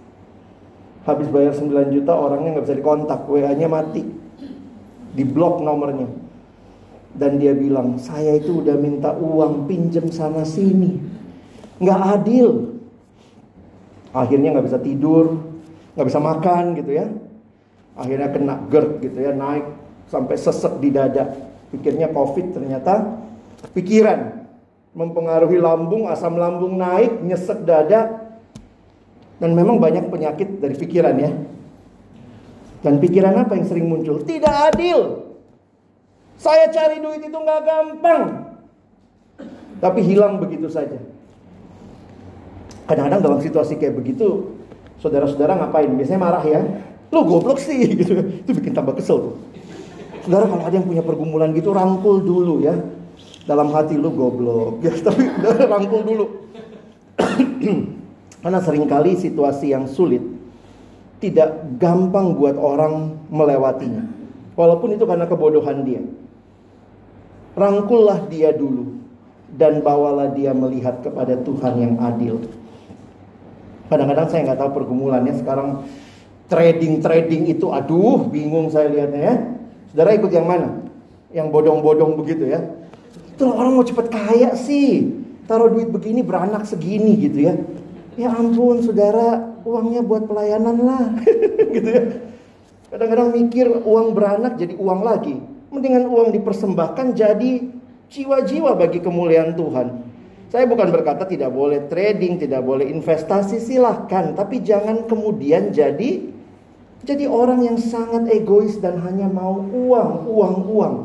Habis 1.04 1.28
bayar 1.28 1.52
9 1.56 1.96
juta 1.96 2.16
orangnya 2.16 2.60
nggak 2.60 2.66
bisa 2.68 2.78
dikontak. 2.80 3.28
WA-nya 3.28 3.68
mati. 3.68 4.04
Di 5.14 5.24
blok 5.28 5.60
nomornya. 5.60 6.08
Dan 7.14 7.38
dia 7.38 7.54
bilang, 7.54 8.02
saya 8.02 8.42
itu 8.42 8.66
udah 8.66 8.74
minta 8.74 9.14
uang 9.14 9.70
pinjem 9.70 10.10
sana 10.10 10.42
sini. 10.42 10.98
Nggak 11.78 12.00
adil. 12.18 12.74
Akhirnya 14.14 14.54
nggak 14.58 14.66
bisa 14.66 14.80
tidur, 14.82 15.38
nggak 15.94 16.08
bisa 16.10 16.20
makan 16.22 16.64
gitu 16.74 16.92
ya. 16.98 17.06
Akhirnya 17.94 18.30
kena 18.34 18.56
GERD 18.66 18.90
gitu 19.06 19.18
ya, 19.22 19.32
naik 19.34 19.66
sampai 20.10 20.36
sesek 20.38 20.82
di 20.82 20.90
dada. 20.90 21.30
Pikirnya 21.70 22.10
COVID 22.14 22.58
ternyata 22.58 23.22
pikiran 23.74 24.43
mempengaruhi 24.94 25.58
lambung, 25.58 26.06
asam 26.10 26.38
lambung 26.38 26.78
naik, 26.78 27.22
nyesek 27.26 27.66
dada. 27.66 28.30
Dan 29.42 29.58
memang 29.58 29.82
banyak 29.82 30.08
penyakit 30.08 30.62
dari 30.62 30.78
pikiran 30.78 31.16
ya. 31.20 31.32
Dan 32.86 33.02
pikiran 33.02 33.34
apa 33.44 33.58
yang 33.58 33.66
sering 33.68 33.90
muncul? 33.90 34.22
Tidak 34.24 34.56
adil. 34.72 35.30
Saya 36.38 36.70
cari 36.70 37.02
duit 37.02 37.24
itu 37.24 37.34
nggak 37.34 37.62
gampang. 37.64 38.24
Tapi 39.84 40.00
hilang 40.04 40.40
begitu 40.40 40.72
saja. 40.72 40.96
Kadang-kadang 42.88 43.22
dalam 43.24 43.40
situasi 43.40 43.80
kayak 43.80 43.96
begitu, 43.96 44.60
saudara-saudara 45.00 45.60
ngapain? 45.60 45.92
Biasanya 45.92 46.20
marah 46.20 46.44
ya. 46.44 46.62
Lu 47.12 47.24
goblok 47.24 47.60
sih 47.60 47.84
gitu. 47.96 48.16
Itu 48.44 48.52
bikin 48.52 48.76
tambah 48.76 48.96
kesel 48.96 49.32
tuh. 49.32 49.36
Saudara 50.24 50.48
kalau 50.48 50.64
ada 50.64 50.76
yang 50.76 50.88
punya 50.88 51.04
pergumulan 51.04 51.52
gitu 51.52 51.76
rangkul 51.76 52.24
dulu 52.24 52.64
ya. 52.64 52.76
Dalam 53.44 53.72
hati 53.76 54.00
lu 54.00 54.12
goblok. 54.14 54.80
Ya, 54.86 54.94
tapi 55.04 55.28
rangkul 55.68 56.02
dulu. 56.04 56.26
Karena 58.44 58.60
sering 58.60 58.88
kali 58.92 59.16
situasi 59.16 59.72
yang 59.72 59.88
sulit 59.88 60.20
tidak 61.24 61.80
gampang 61.80 62.36
buat 62.36 62.60
orang 62.60 63.16
melewatinya. 63.32 64.04
Walaupun 64.60 65.00
itu 65.00 65.08
karena 65.08 65.24
kebodohan 65.24 65.88
dia. 65.88 66.04
Rangkullah 67.56 68.28
dia 68.28 68.52
dulu 68.52 69.00
dan 69.56 69.80
bawalah 69.80 70.36
dia 70.36 70.52
melihat 70.52 71.00
kepada 71.00 71.40
Tuhan 71.40 71.74
yang 71.80 71.96
adil. 72.04 72.44
Kadang-kadang 73.88 74.28
saya 74.28 74.52
nggak 74.52 74.60
tahu 74.60 74.72
pergumulannya 74.84 75.34
sekarang 75.40 75.88
trading-trading 76.52 77.56
itu 77.56 77.72
aduh 77.72 78.28
bingung 78.28 78.68
saya 78.68 78.92
lihatnya 78.92 79.22
ya. 79.24 79.36
Saudara 79.96 80.20
ikut 80.20 80.32
yang 80.36 80.46
mana? 80.50 80.84
Yang 81.32 81.48
bodong-bodong 81.56 82.20
begitu 82.20 82.52
ya. 82.52 82.60
Itu 83.34 83.50
orang 83.50 83.74
mau 83.74 83.86
cepet 83.86 84.08
kaya 84.14 84.54
sih. 84.54 85.10
Taruh 85.50 85.74
duit 85.74 85.90
begini 85.90 86.22
beranak 86.22 86.70
segini 86.70 87.18
gitu 87.20 87.50
ya. 87.50 87.54
Ya 88.16 88.30
ampun 88.30 88.86
saudara 88.86 89.58
uangnya 89.66 90.06
buat 90.06 90.30
pelayanan 90.30 90.78
lah 90.86 91.06
gitu 91.76 91.90
ya. 91.90 92.04
Kadang-kadang 92.94 93.34
mikir 93.34 93.66
uang 93.84 94.14
beranak 94.14 94.62
jadi 94.62 94.78
uang 94.78 95.02
lagi. 95.02 95.42
Mendingan 95.74 96.06
uang 96.06 96.30
dipersembahkan 96.30 97.18
jadi 97.18 97.52
jiwa-jiwa 98.14 98.78
bagi 98.78 99.02
kemuliaan 99.02 99.58
Tuhan. 99.58 99.88
Saya 100.54 100.70
bukan 100.70 100.94
berkata 100.94 101.26
tidak 101.26 101.50
boleh 101.50 101.90
trading, 101.90 102.38
tidak 102.38 102.62
boleh 102.62 102.86
investasi, 102.86 103.58
silahkan. 103.58 104.38
Tapi 104.38 104.62
jangan 104.62 105.10
kemudian 105.10 105.74
jadi 105.74 106.30
jadi 107.04 107.26
orang 107.28 107.66
yang 107.66 107.78
sangat 107.82 108.30
egois 108.32 108.80
dan 108.80 109.02
hanya 109.04 109.26
mau 109.28 109.60
uang, 109.60 110.24
uang, 110.24 110.56
uang. 110.72 110.96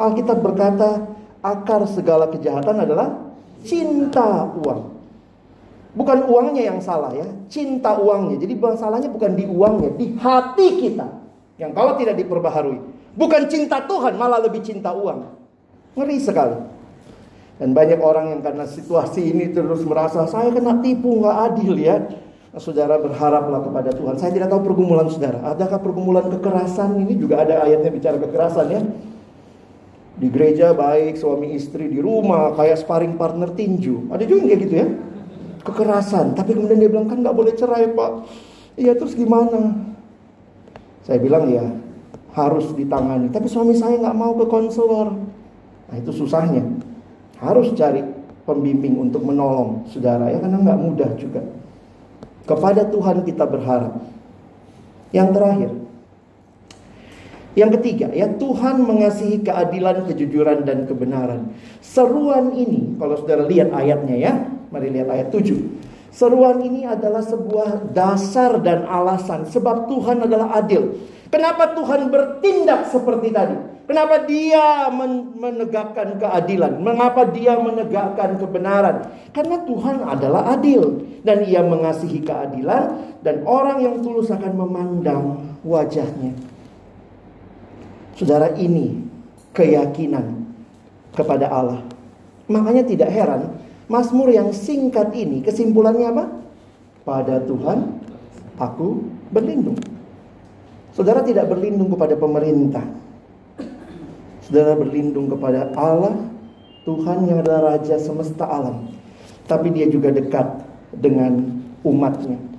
Alkitab 0.00 0.40
berkata, 0.42 1.06
akar 1.40 1.84
segala 1.88 2.28
kejahatan 2.28 2.76
adalah 2.84 3.32
cinta 3.64 4.48
uang. 4.56 5.00
Bukan 5.90 6.18
uangnya 6.30 6.70
yang 6.70 6.78
salah 6.78 7.10
ya, 7.10 7.26
cinta 7.50 7.98
uangnya. 7.98 8.38
Jadi 8.38 8.54
masalahnya 8.54 9.10
bukan 9.10 9.34
di 9.34 9.44
uangnya, 9.48 9.90
di 9.98 10.14
hati 10.14 10.68
kita. 10.86 11.06
Yang 11.58 11.72
kalau 11.74 11.92
tidak 11.98 12.14
diperbaharui. 12.22 12.78
Bukan 13.18 13.50
cinta 13.50 13.82
Tuhan, 13.84 14.14
malah 14.14 14.38
lebih 14.38 14.62
cinta 14.62 14.94
uang. 14.94 15.26
Ngeri 15.98 16.16
sekali. 16.22 16.56
Dan 17.58 17.76
banyak 17.76 18.00
orang 18.00 18.32
yang 18.32 18.40
karena 18.40 18.64
situasi 18.64 19.34
ini 19.34 19.52
terus 19.52 19.84
merasa 19.84 20.24
saya 20.24 20.48
kena 20.48 20.80
tipu 20.80 21.20
nggak 21.20 21.36
adil 21.52 21.74
ya. 21.76 22.00
Nah, 22.50 22.58
saudara 22.62 22.96
berharaplah 22.96 23.60
kepada 23.62 23.90
Tuhan. 23.92 24.14
Saya 24.16 24.30
tidak 24.32 24.48
tahu 24.48 24.72
pergumulan 24.72 25.06
saudara. 25.12 25.42
Adakah 25.52 25.78
pergumulan 25.84 26.26
kekerasan 26.32 26.98
ini 27.02 27.20
juga 27.20 27.44
ada 27.44 27.66
ayatnya 27.66 27.90
bicara 27.92 28.16
kekerasan 28.16 28.66
ya. 28.72 28.80
Di 30.20 30.28
gereja 30.28 30.76
baik 30.76 31.16
suami 31.16 31.56
istri 31.56 31.88
di 31.88 31.96
rumah 31.96 32.52
kayak 32.52 32.84
sparring 32.84 33.16
partner 33.16 33.56
tinju. 33.56 34.12
Ada 34.12 34.28
juga 34.28 34.52
kayak 34.52 34.60
gitu 34.68 34.74
ya 34.76 34.88
kekerasan. 35.64 36.36
Tapi 36.36 36.56
kemudian 36.56 36.76
dia 36.80 36.90
bilang 36.92 37.08
kan 37.08 37.20
nggak 37.20 37.36
boleh 37.36 37.52
cerai 37.56 37.88
pak. 37.92 38.28
Iya 38.76 38.96
terus 38.96 39.16
gimana? 39.16 39.80
Saya 41.04 41.16
bilang 41.20 41.48
ya 41.48 41.64
harus 42.36 42.68
ditangani. 42.76 43.32
Tapi 43.32 43.48
suami 43.48 43.72
saya 43.76 43.96
nggak 43.96 44.16
mau 44.16 44.36
ke 44.36 44.46
konselor. 44.48 45.16
Nah 45.88 45.96
itu 45.96 46.12
susahnya. 46.12 46.64
Harus 47.40 47.72
cari 47.72 48.04
pembimbing 48.44 49.00
untuk 49.00 49.24
menolong 49.24 49.88
saudara 49.88 50.28
ya 50.28 50.38
karena 50.40 50.60
nggak 50.60 50.80
mudah 50.80 51.10
juga. 51.16 51.40
Kepada 52.44 52.84
Tuhan 52.88 53.24
kita 53.24 53.44
berharap. 53.48 54.04
Yang 55.10 55.28
terakhir, 55.34 55.70
yang 57.60 57.76
ketiga, 57.76 58.08
ya 58.16 58.24
Tuhan 58.40 58.80
mengasihi 58.88 59.44
keadilan, 59.44 60.08
kejujuran 60.08 60.64
dan 60.64 60.88
kebenaran. 60.88 61.52
Seruan 61.84 62.56
ini, 62.56 62.96
kalau 62.96 63.20
saudara 63.20 63.44
lihat 63.44 63.68
ayatnya 63.76 64.16
ya, 64.16 64.32
Mari 64.70 64.88
lihat 64.94 65.10
ayat 65.10 65.28
7. 65.34 65.50
Seruan 66.10 66.62
ini 66.62 66.86
adalah 66.86 67.22
sebuah 67.22 67.90
dasar 67.90 68.58
dan 68.62 68.86
alasan 68.86 69.46
sebab 69.46 69.90
Tuhan 69.90 70.26
adalah 70.26 70.58
adil. 70.58 70.94
Kenapa 71.30 71.74
Tuhan 71.74 72.10
bertindak 72.10 72.90
seperti 72.90 73.30
tadi? 73.30 73.54
Kenapa 73.86 74.22
dia 74.26 74.90
menegakkan 75.34 76.18
keadilan? 76.18 76.78
Mengapa 76.82 77.26
dia 77.30 77.58
menegakkan 77.58 78.38
kebenaran? 78.38 79.06
Karena 79.34 79.62
Tuhan 79.66 80.02
adalah 80.02 80.54
adil 80.54 81.02
dan 81.26 81.42
ia 81.46 81.62
mengasihi 81.62 82.22
keadilan 82.22 83.18
dan 83.22 83.42
orang 83.46 83.82
yang 83.82 83.98
tulus 84.02 84.30
akan 84.30 84.54
memandang 84.54 85.22
wajahnya. 85.66 86.49
Saudara 88.20 88.52
ini 88.60 89.00
keyakinan 89.56 90.44
kepada 91.16 91.48
Allah. 91.48 91.80
Makanya 92.52 92.84
tidak 92.84 93.08
heran 93.08 93.56
Mazmur 93.88 94.28
yang 94.28 94.52
singkat 94.52 95.16
ini 95.16 95.40
kesimpulannya 95.40 96.12
apa? 96.12 96.24
Pada 97.08 97.40
Tuhan 97.48 97.96
aku 98.60 99.08
berlindung. 99.32 99.80
Saudara 100.92 101.24
tidak 101.24 101.48
berlindung 101.48 101.88
kepada 101.88 102.12
pemerintah. 102.20 102.84
Saudara 104.44 104.76
berlindung 104.76 105.32
kepada 105.32 105.72
Allah, 105.72 106.20
Tuhan 106.84 107.24
yang 107.24 107.40
adalah 107.40 107.72
Raja 107.72 107.96
semesta 107.96 108.44
alam. 108.44 108.92
Tapi 109.48 109.72
dia 109.72 109.88
juga 109.88 110.12
dekat 110.12 110.60
dengan 110.92 111.56
umatnya. 111.80 112.49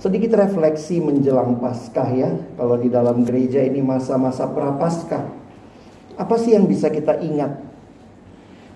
Sedikit 0.00 0.32
refleksi 0.32 0.96
menjelang 0.96 1.60
Paskah 1.60 2.08
ya. 2.16 2.32
Kalau 2.56 2.80
di 2.80 2.88
dalam 2.88 3.20
gereja 3.20 3.60
ini 3.60 3.84
masa-masa 3.84 4.48
prapaskah. 4.48 5.28
Apa 6.16 6.40
sih 6.40 6.56
yang 6.56 6.64
bisa 6.64 6.88
kita 6.88 7.20
ingat 7.20 7.70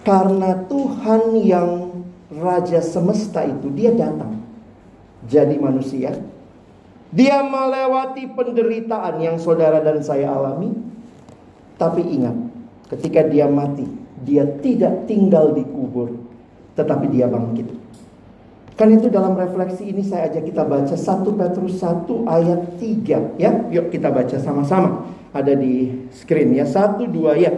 karena 0.05 0.69
Tuhan 0.69 1.41
yang 1.41 1.71
Raja 2.35 2.85
semesta 2.85 3.41
itu 3.47 3.73
dia 3.73 3.95
datang 3.95 4.43
jadi 5.25 5.57
manusia. 5.57 6.13
Dia 7.15 7.41
melewati 7.47 8.27
penderitaan 8.33 9.23
yang 9.23 9.37
saudara 9.41 9.81
dan 9.81 10.03
saya 10.03 10.35
alami. 10.35 10.75
Tapi 11.79 12.03
ingat, 12.03 12.37
ketika 12.91 13.23
dia 13.27 13.47
mati, 13.47 13.87
dia 14.23 14.47
tidak 14.63 15.07
tinggal 15.07 15.55
di 15.55 15.63
kubur, 15.63 16.11
tetapi 16.75 17.07
dia 17.11 17.27
bangkit. 17.31 17.84
Kan 18.75 18.91
itu 18.91 19.07
dalam 19.07 19.39
refleksi 19.39 19.87
ini 19.87 20.03
saya 20.03 20.27
ajak 20.27 20.51
kita 20.51 20.67
baca 20.67 20.95
1 20.99 21.23
Petrus 21.39 21.79
1 21.79 22.11
ayat 22.27 22.61
3 22.83 23.39
ya. 23.39 23.51
Yuk 23.71 23.95
kita 23.95 24.11
baca 24.11 24.35
sama-sama. 24.43 25.07
Ada 25.31 25.55
di 25.55 26.07
screen 26.11 26.59
ya. 26.59 26.67
1 26.67 27.07
2 27.07 27.39
ya. 27.39 27.55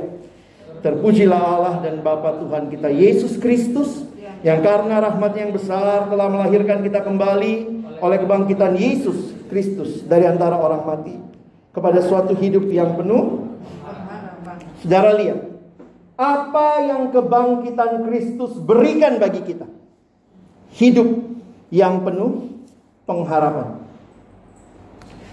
Terpujilah 0.85 1.41
Allah 1.41 1.75
dan 1.81 2.05
Bapa 2.05 2.37
Tuhan 2.37 2.69
kita 2.69 2.93
Yesus 2.93 3.41
Kristus 3.41 4.05
yang 4.45 4.61
karena 4.61 5.01
rahmat 5.01 5.33
yang 5.33 5.51
besar 5.57 6.13
telah 6.13 6.29
melahirkan 6.29 6.85
kita 6.85 7.01
kembali 7.01 7.53
oleh 7.97 8.19
kebangkitan 8.21 8.77
Yesus 8.77 9.33
Kristus 9.49 10.05
dari 10.05 10.29
antara 10.29 10.61
orang 10.61 10.85
mati 10.85 11.17
kepada 11.73 12.05
suatu 12.05 12.37
hidup 12.37 12.69
yang 12.69 12.93
penuh. 12.93 13.57
Saudara 14.85 15.17
lihat, 15.17 15.41
apa 16.21 16.85
yang 16.85 17.09
kebangkitan 17.09 18.05
Kristus 18.05 18.61
berikan 18.61 19.17
bagi 19.17 19.41
kita? 19.41 19.76
Hidup 20.75 21.09
yang 21.71 22.03
penuh 22.03 22.51
pengharapan. 23.07 23.87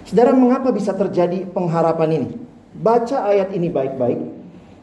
Saudara, 0.05 0.35
mengapa 0.35 0.69
bisa 0.69 0.93
terjadi 0.93 1.47
pengharapan 1.49 2.09
ini? 2.21 2.29
Baca 2.73 3.29
ayat 3.29 3.53
ini 3.55 3.69
baik-baik. 3.69 4.19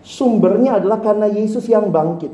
Sumbernya 0.00 0.80
adalah 0.80 0.98
karena 0.98 1.28
Yesus 1.28 1.68
yang 1.68 1.92
bangkit. 1.92 2.32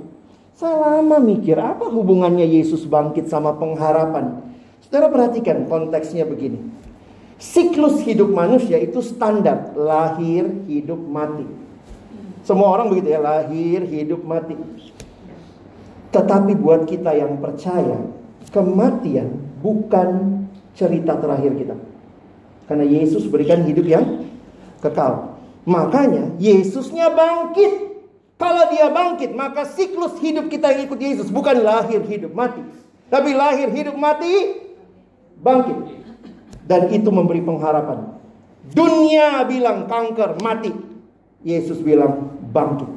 Saya 0.56 0.80
lama 0.80 1.20
mikir 1.20 1.60
apa 1.60 1.92
hubungannya 1.92 2.48
Yesus 2.48 2.88
bangkit 2.88 3.28
sama 3.28 3.52
pengharapan. 3.60 4.40
Saudara 4.80 5.12
perhatikan 5.12 5.68
konteksnya 5.68 6.24
begini. 6.24 6.62
Siklus 7.36 8.00
hidup 8.00 8.32
manusia 8.32 8.80
itu 8.80 9.04
standar 9.04 9.76
lahir, 9.76 10.48
hidup, 10.64 10.96
mati. 10.96 11.44
Semua 12.48 12.72
orang 12.72 12.88
begitu 12.88 13.12
ya, 13.12 13.20
lahir, 13.20 13.84
hidup, 13.84 14.24
mati. 14.24 14.56
Tetapi 16.14 16.52
buat 16.58 16.86
kita 16.86 17.12
yang 17.14 17.42
percaya, 17.42 17.98
kematian 18.54 19.58
bukan 19.60 20.42
cerita 20.76 21.18
terakhir 21.18 21.52
kita. 21.56 21.76
Karena 22.66 22.84
Yesus 22.86 23.26
berikan 23.30 23.62
hidup 23.62 23.86
yang 23.86 24.26
kekal. 24.82 25.38
Makanya 25.66 26.34
Yesusnya 26.38 27.10
bangkit. 27.10 27.98
Kalau 28.36 28.68
dia 28.68 28.92
bangkit, 28.92 29.32
maka 29.32 29.64
siklus 29.64 30.20
hidup 30.20 30.52
kita 30.52 30.68
yang 30.68 30.84
ikut 30.84 31.00
Yesus 31.00 31.32
bukan 31.32 31.56
lahir, 31.64 32.04
hidup, 32.04 32.36
mati. 32.36 32.60
Tapi 33.08 33.32
lahir, 33.32 33.72
hidup, 33.72 33.96
mati, 33.96 34.60
bangkit. 35.40 36.04
Dan 36.68 36.92
itu 36.92 37.08
memberi 37.08 37.40
pengharapan. 37.40 38.20
Dunia 38.76 39.40
bilang 39.48 39.88
kanker, 39.88 40.36
mati. 40.44 40.74
Yesus 41.40 41.80
bilang 41.80 42.28
bangkit. 42.52 42.90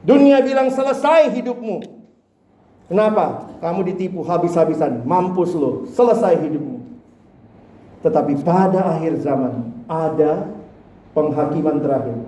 Dunia 0.00 0.40
bilang 0.40 0.72
selesai 0.72 1.28
hidupmu. 1.36 1.93
Kenapa? 2.88 3.56
Kamu 3.64 3.80
ditipu 3.86 4.20
habis-habisan. 4.24 5.08
Mampus 5.08 5.56
lo. 5.56 5.88
Selesai 5.88 6.36
hidupmu. 6.44 6.84
Tetapi 8.04 8.44
pada 8.44 8.96
akhir 8.96 9.24
zaman 9.24 9.72
ada 9.88 10.52
penghakiman 11.16 11.80
terakhir. 11.80 12.18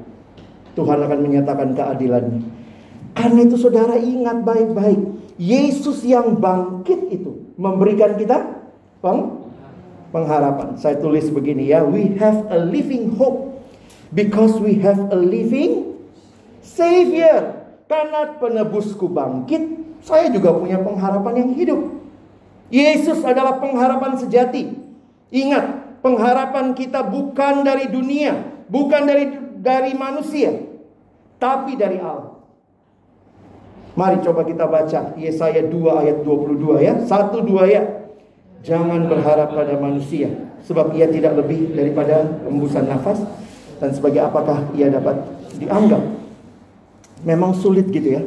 Tuhan 0.72 0.98
akan 1.04 1.18
menyatakan 1.20 1.76
keadilannya. 1.76 2.40
Karena 3.16 3.40
itu 3.44 3.56
saudara 3.60 3.96
ingat 3.96 4.44
baik-baik. 4.44 5.00
Yesus 5.36 6.00
yang 6.04 6.40
bangkit 6.40 7.12
itu 7.12 7.52
memberikan 7.60 8.16
kita 8.16 8.56
peng 9.04 9.44
pengharapan. 10.12 10.76
Saya 10.80 10.96
tulis 10.96 11.28
begini 11.28 11.68
ya, 11.68 11.84
we 11.84 12.16
have 12.16 12.48
a 12.48 12.56
living 12.56 13.12
hope 13.16 13.60
because 14.16 14.56
we 14.60 14.80
have 14.80 15.00
a 15.12 15.18
living 15.18 15.96
savior. 16.64 17.52
Karena 17.86 18.36
penebusku 18.40 19.06
bangkit, 19.12 19.75
saya 20.06 20.30
juga 20.30 20.54
punya 20.54 20.78
pengharapan 20.78 21.34
yang 21.42 21.50
hidup. 21.58 21.80
Yesus 22.70 23.26
adalah 23.26 23.58
pengharapan 23.58 24.14
sejati. 24.14 24.70
Ingat, 25.34 25.98
pengharapan 25.98 26.78
kita 26.78 27.02
bukan 27.02 27.66
dari 27.66 27.90
dunia, 27.90 28.62
bukan 28.70 29.02
dari 29.02 29.26
dari 29.58 29.98
manusia, 29.98 30.54
tapi 31.42 31.74
dari 31.74 31.98
Allah. 31.98 32.38
Mari 33.98 34.22
coba 34.22 34.46
kita 34.46 34.68
baca 34.70 35.18
Yesaya 35.18 35.66
2 35.66 36.00
ayat 36.06 36.16
22 36.22 36.84
ya. 36.84 36.94
1 37.02 37.42
2 37.42 37.74
ya. 37.74 37.82
Jangan 38.62 39.10
berharap 39.10 39.56
pada 39.56 39.74
manusia 39.78 40.30
sebab 40.62 40.94
ia 40.94 41.06
tidak 41.10 41.38
lebih 41.38 41.74
daripada 41.74 42.26
embusan 42.46 42.86
nafas 42.86 43.22
dan 43.78 43.90
sebagai 43.94 44.22
apakah 44.22 44.68
ia 44.76 44.92
dapat 44.92 45.16
dianggap. 45.58 46.02
Memang 47.24 47.56
sulit 47.56 47.88
gitu 47.88 48.20
ya. 48.20 48.22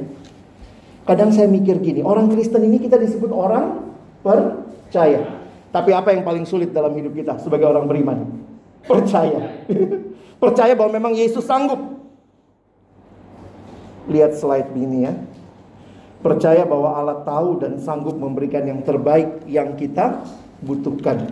Kadang 1.09 1.33
saya 1.33 1.49
mikir 1.49 1.81
gini, 1.81 2.05
orang 2.05 2.29
Kristen 2.29 2.61
ini 2.69 2.77
kita 2.77 3.01
disebut 3.01 3.33
orang 3.33 3.81
percaya. 4.21 5.41
Tapi 5.73 5.89
apa 5.89 6.13
yang 6.13 6.21
paling 6.21 6.45
sulit 6.45 6.69
dalam 6.69 6.93
hidup 6.93 7.17
kita 7.17 7.41
sebagai 7.41 7.65
orang 7.65 7.89
beriman? 7.89 8.29
Percaya. 8.85 9.57
Percaya 10.43 10.77
bahwa 10.77 10.93
memang 10.93 11.17
Yesus 11.17 11.49
sanggup. 11.49 11.81
Lihat 14.05 14.37
slide 14.37 14.69
ini 14.77 15.09
ya. 15.09 15.17
Percaya 16.21 16.61
bahwa 16.61 16.93
Allah 16.93 17.25
tahu 17.25 17.57
dan 17.57 17.81
sanggup 17.81 18.13
memberikan 18.13 18.69
yang 18.69 18.85
terbaik 18.85 19.49
yang 19.49 19.73
kita 19.73 20.21
butuhkan. 20.61 21.25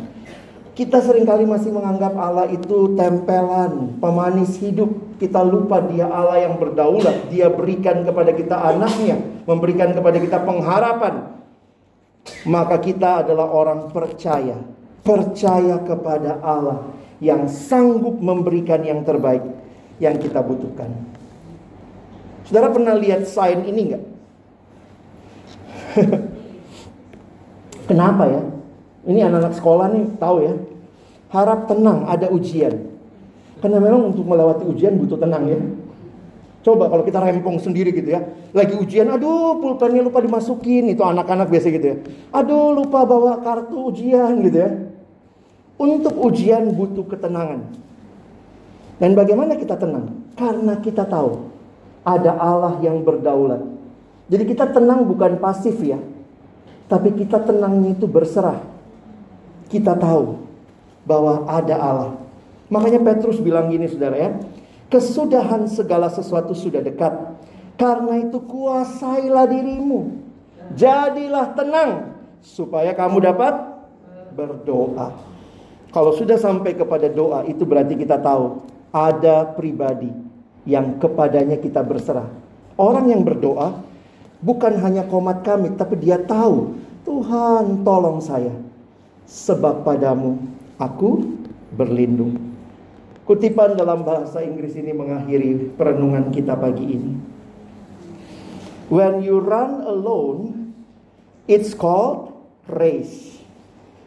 Kita 0.78 1.02
sering 1.02 1.26
kali 1.26 1.50
masih 1.50 1.74
menganggap 1.74 2.14
Allah 2.14 2.46
itu 2.54 2.94
tempelan, 2.94 3.98
pemanis 3.98 4.62
hidup. 4.62 5.18
Kita 5.18 5.42
lupa 5.42 5.82
dia 5.82 6.06
Allah 6.06 6.46
yang 6.46 6.62
berdaulat. 6.62 7.34
Dia 7.34 7.50
berikan 7.50 8.06
kepada 8.06 8.30
kita 8.30 8.54
anaknya, 8.54 9.18
memberikan 9.50 9.98
kepada 9.98 10.22
kita 10.22 10.38
pengharapan. 10.46 11.34
Maka 12.46 12.78
kita 12.78 13.26
adalah 13.26 13.50
orang 13.50 13.90
percaya. 13.90 14.62
Percaya 15.02 15.82
kepada 15.82 16.38
Allah 16.46 16.94
yang 17.18 17.50
sanggup 17.50 18.22
memberikan 18.22 18.86
yang 18.86 19.02
terbaik 19.02 19.42
yang 19.98 20.22
kita 20.22 20.46
butuhkan. 20.46 20.94
Saudara 22.46 22.70
pernah 22.70 22.94
lihat 22.94 23.26
sign 23.26 23.66
ini 23.66 23.82
enggak? 23.82 24.04
Kenapa 27.90 28.30
ya? 28.30 28.57
Ini 29.06 29.30
anak-anak 29.30 29.54
sekolah 29.60 29.86
nih 29.94 30.06
tahu 30.18 30.38
ya. 30.42 30.54
Harap 31.30 31.68
tenang, 31.68 32.08
ada 32.08 32.32
ujian. 32.32 32.88
Karena 33.60 33.78
memang 33.82 34.16
untuk 34.16 34.24
melewati 34.24 34.64
ujian 34.64 34.96
butuh 34.96 35.20
tenang 35.20 35.44
ya. 35.50 35.60
Coba 36.66 36.92
kalau 36.92 37.04
kita 37.08 37.24
rempong 37.24 37.64
sendiri 37.64 37.96
gitu 37.96 38.12
ya. 38.12 38.28
Lagi 38.52 38.76
ujian, 38.76 39.08
aduh 39.08 39.60
pulpennya 39.60 40.04
lupa 40.04 40.20
dimasukin. 40.20 40.92
Itu 40.92 41.04
anak-anak 41.06 41.48
biasa 41.48 41.68
gitu 41.72 41.86
ya. 41.86 41.98
Aduh 42.36 42.76
lupa 42.76 43.08
bawa 43.08 43.40
kartu 43.40 43.92
ujian 43.92 44.40
gitu 44.44 44.58
ya. 44.62 44.72
Untuk 45.78 46.18
ujian 46.18 46.74
butuh 46.74 47.06
ketenangan. 47.06 47.64
Dan 48.98 49.14
bagaimana 49.14 49.54
kita 49.56 49.78
tenang? 49.78 50.10
Karena 50.34 50.78
kita 50.82 51.06
tahu 51.06 51.50
ada 52.02 52.34
Allah 52.36 52.82
yang 52.82 53.06
berdaulat. 53.06 53.62
Jadi 54.28 54.44
kita 54.44 54.68
tenang 54.74 55.08
bukan 55.08 55.40
pasif 55.40 55.78
ya. 55.80 56.02
Tapi 56.88 57.16
kita 57.16 57.44
tenangnya 57.44 57.96
itu 57.96 58.08
berserah. 58.08 58.77
Kita 59.68 59.96
tahu 60.00 60.40
bahwa 61.04 61.48
ada 61.48 61.76
Allah. 61.76 62.12
Makanya 62.68 63.00
Petrus 63.04 63.40
bilang 63.40 63.72
gini 63.72 63.88
saudara 63.88 64.16
ya. 64.16 64.32
Kesudahan 64.88 65.68
segala 65.68 66.08
sesuatu 66.08 66.56
sudah 66.56 66.80
dekat. 66.80 67.12
Karena 67.76 68.24
itu 68.24 68.40
kuasailah 68.44 69.48
dirimu. 69.48 70.24
Jadilah 70.76 71.56
tenang. 71.56 71.92
Supaya 72.40 72.96
kamu 72.96 73.24
dapat 73.24 73.54
berdoa. 74.36 75.16
Kalau 75.92 76.12
sudah 76.14 76.38
sampai 76.38 76.76
kepada 76.76 77.08
doa 77.08 77.48
itu 77.48 77.64
berarti 77.64 77.96
kita 77.96 78.20
tahu 78.20 78.62
ada 78.92 79.48
pribadi 79.56 80.12
yang 80.68 81.00
kepadanya 81.00 81.58
kita 81.58 81.80
berserah. 81.82 82.28
Orang 82.76 83.10
yang 83.10 83.24
berdoa 83.24 83.82
bukan 84.44 84.78
hanya 84.84 85.08
komat 85.08 85.42
kami, 85.42 85.74
tapi 85.74 85.98
dia 85.98 86.20
tahu, 86.22 86.78
Tuhan 87.08 87.82
tolong 87.82 88.22
saya. 88.22 88.54
Sebab 89.28 89.84
padamu 89.84 90.40
aku 90.80 91.36
berlindung. 91.76 92.40
Kutipan 93.28 93.76
dalam 93.76 94.08
bahasa 94.08 94.40
Inggris 94.40 94.74
ini 94.80 94.96
mengakhiri 94.96 95.76
perenungan 95.76 96.32
kita 96.32 96.56
pagi 96.56 96.96
ini. 96.96 97.14
When 98.88 99.20
you 99.20 99.44
run 99.44 99.84
alone, 99.84 100.72
it's 101.44 101.76
called 101.76 102.32
race. 102.72 103.44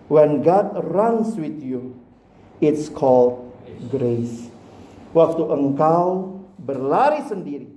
When 0.09 0.41
God 0.41 0.73
runs 0.89 1.37
with 1.37 1.61
you, 1.61 2.01
it's 2.65 2.89
called 2.89 3.45
grace 3.93 4.51
waktu 5.11 5.43
engkau 5.43 6.39
berlari 6.61 7.27
sendiri, 7.27 7.69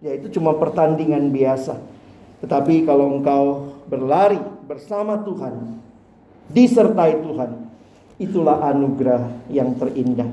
yaitu 0.00 0.32
cuma 0.32 0.56
pertandingan 0.56 1.28
biasa. 1.28 1.80
Tetapi 2.44 2.86
kalau 2.86 3.18
engkau 3.18 3.74
berlari 3.90 4.38
bersama 4.64 5.20
Tuhan, 5.20 5.82
disertai 6.48 7.20
Tuhan, 7.20 7.50
itulah 8.18 8.64
anugerah 8.72 9.28
yang 9.52 9.76
terindah. 9.76 10.28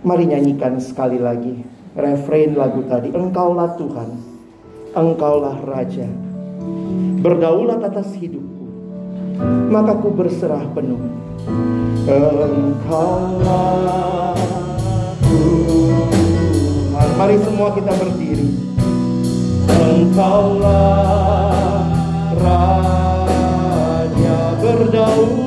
Mari 0.00 0.32
nyanyikan 0.32 0.80
sekali 0.80 1.20
lagi 1.20 1.60
refrain 1.92 2.56
lagu 2.56 2.82
tadi. 2.88 3.12
Engkaulah 3.12 3.76
Tuhan, 3.76 4.10
Engkaulah 4.96 5.60
Raja, 5.60 6.08
berdaulat 7.20 7.84
atas 7.84 8.16
hidupku, 8.16 8.64
maka 9.68 9.94
ku 10.00 10.08
berserah 10.10 10.64
penuh. 10.72 10.98
Engkaulah 12.08 13.60
Tuhan. 15.20 17.08
Mari 17.20 17.36
semua 17.44 17.76
kita 17.76 17.92
berdiri. 17.92 18.48
Engkaulah 19.68 20.72
Raja 22.40 22.99
berdaulat, 24.80 25.39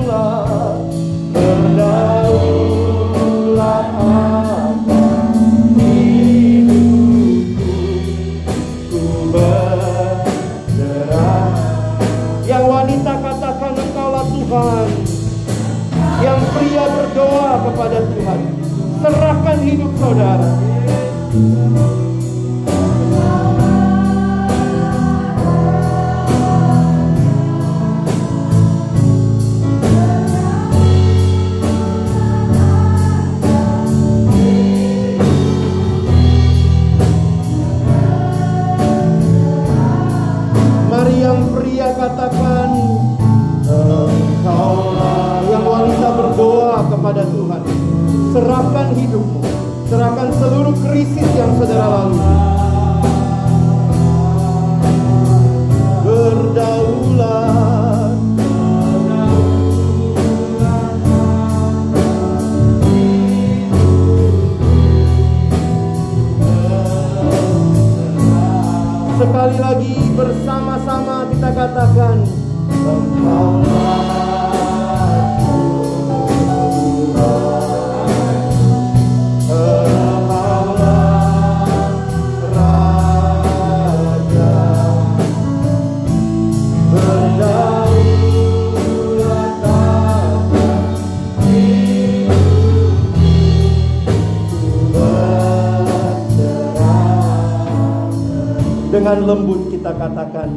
Dengan 99.14 99.30
lembut 99.30 99.70
kita 99.70 99.94
katakan 99.94 100.50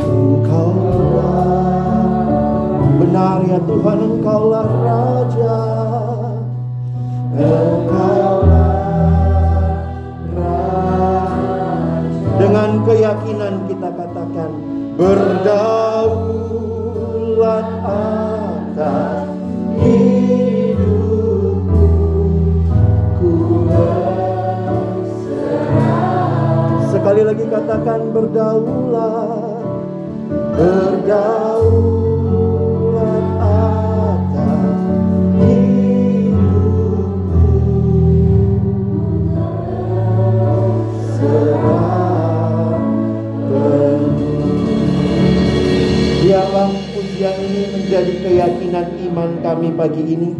Engkaulah 0.00 1.28
Benar 3.04 3.44
ya 3.44 3.60
Tuhan 3.68 3.98
Engkaulah 4.00 4.64
Raja. 4.64 5.60
Engkaulah 7.36 8.72
Raja. 10.40 11.68
Dengan 12.40 12.80
keyakinan 12.80 13.68
kita 13.68 13.92
katakan 13.92 14.50
Berdaulat 14.96 15.85
Sekali 27.16 27.32
lagi 27.32 27.48
katakan 27.48 28.12
berdaulat, 28.12 29.64
berdaulat 30.52 31.64
atas 33.40 34.80
hidupku. 35.40 36.60
Serah 41.16 42.76
Biarlah 46.20 46.68
pujian 46.68 47.36
ini 47.40 47.80
menjadi 47.80 48.12
keyakinan 48.28 48.92
iman 49.08 49.40
kami 49.40 49.72
pagi 49.72 50.04
ini. 50.04 50.36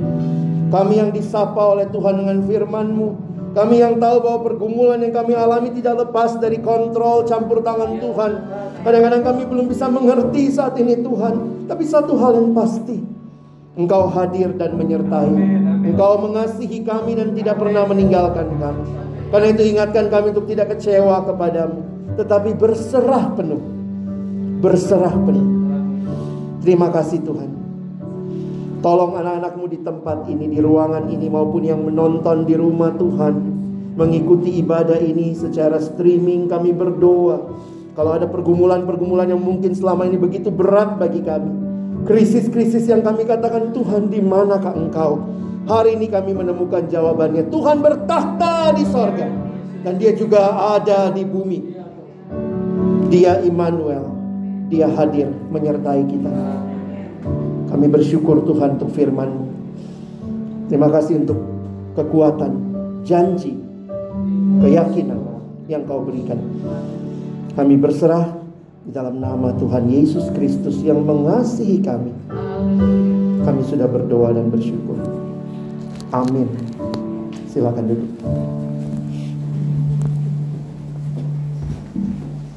Kami 0.68 1.00
yang 1.00 1.08
disapa 1.08 1.72
oleh 1.72 1.88
Tuhan 1.88 2.20
dengan 2.20 2.44
firman-Mu, 2.44 3.25
kami 3.56 3.80
yang 3.80 3.96
tahu 3.96 4.20
bahwa 4.20 4.44
pergumulan 4.44 5.00
yang 5.00 5.16
kami 5.16 5.32
alami 5.32 5.72
tidak 5.72 6.04
lepas 6.04 6.36
dari 6.36 6.60
kontrol 6.60 7.24
campur 7.24 7.64
tangan 7.64 7.96
Tuhan. 7.96 8.32
Kadang-kadang 8.84 9.22
kami 9.24 9.42
belum 9.48 9.72
bisa 9.72 9.88
mengerti 9.88 10.52
saat 10.52 10.76
ini 10.76 11.00
Tuhan. 11.00 11.64
Tapi 11.64 11.84
satu 11.88 12.20
hal 12.20 12.36
yang 12.36 12.52
pasti. 12.52 13.00
Engkau 13.80 14.12
hadir 14.12 14.52
dan 14.60 14.76
menyertai. 14.76 15.32
Engkau 15.88 16.20
mengasihi 16.28 16.84
kami 16.84 17.16
dan 17.16 17.32
tidak 17.32 17.56
pernah 17.56 17.88
meninggalkan 17.88 18.44
kami. 18.60 18.84
Karena 19.32 19.48
itu 19.48 19.62
ingatkan 19.72 20.12
kami 20.12 20.36
untuk 20.36 20.44
tidak 20.52 20.76
kecewa 20.76 21.24
kepadamu. 21.24 21.80
Tetapi 22.20 22.60
berserah 22.60 23.32
penuh. 23.40 23.62
Berserah 24.60 25.16
penuh. 25.16 25.48
Terima 26.60 26.92
kasih 26.92 27.24
Tuhan. 27.24 27.55
Tolong 28.86 29.18
anak-anakmu 29.18 29.66
di 29.66 29.82
tempat 29.82 30.30
ini, 30.30 30.46
di 30.46 30.62
ruangan 30.62 31.10
ini 31.10 31.26
maupun 31.26 31.66
yang 31.66 31.82
menonton 31.82 32.46
di 32.46 32.54
rumah 32.54 32.94
Tuhan. 32.94 33.34
Mengikuti 33.98 34.62
ibadah 34.62 35.02
ini 35.02 35.34
secara 35.34 35.82
streaming 35.82 36.46
kami 36.46 36.70
berdoa. 36.70 37.50
Kalau 37.98 38.14
ada 38.14 38.30
pergumulan-pergumulan 38.30 39.26
yang 39.26 39.42
mungkin 39.42 39.74
selama 39.74 40.06
ini 40.06 40.14
begitu 40.14 40.54
berat 40.54 41.02
bagi 41.02 41.18
kami. 41.18 41.50
Krisis-krisis 42.06 42.86
yang 42.86 43.02
kami 43.02 43.26
katakan 43.26 43.74
Tuhan 43.74 44.06
di 44.06 44.22
manakah 44.22 44.78
engkau? 44.78 45.18
Hari 45.66 45.98
ini 45.98 46.06
kami 46.06 46.38
menemukan 46.38 46.86
jawabannya. 46.86 47.50
Tuhan 47.50 47.82
bertahta 47.82 48.70
di 48.70 48.86
sorga. 48.86 49.26
Dan 49.82 49.98
dia 49.98 50.14
juga 50.14 50.78
ada 50.78 51.10
di 51.10 51.26
bumi. 51.26 51.74
Dia 53.10 53.42
Immanuel. 53.42 54.06
Dia 54.70 54.86
hadir 54.94 55.26
menyertai 55.50 56.06
kita. 56.06 56.65
Kami 57.76 57.92
bersyukur 57.92 58.40
Tuhan 58.48 58.80
untuk 58.80 58.88
firman 58.96 59.46
Terima 60.66 60.90
kasih 60.90 61.22
untuk 61.22 61.38
kekuatan, 61.94 62.52
janji, 63.06 63.54
keyakinan 64.58 65.22
yang 65.70 65.86
kau 65.86 66.02
berikan. 66.02 66.42
Kami 67.54 67.78
berserah 67.78 68.34
di 68.82 68.90
dalam 68.90 69.22
nama 69.22 69.54
Tuhan 69.54 69.86
Yesus 69.86 70.26
Kristus 70.34 70.82
yang 70.82 71.06
mengasihi 71.06 71.78
kami. 71.78 72.10
Kami 73.46 73.62
sudah 73.62 73.86
berdoa 73.86 74.34
dan 74.34 74.50
bersyukur. 74.50 74.98
Amin. 76.10 76.50
Silakan 77.46 77.86
duduk. 77.86 78.10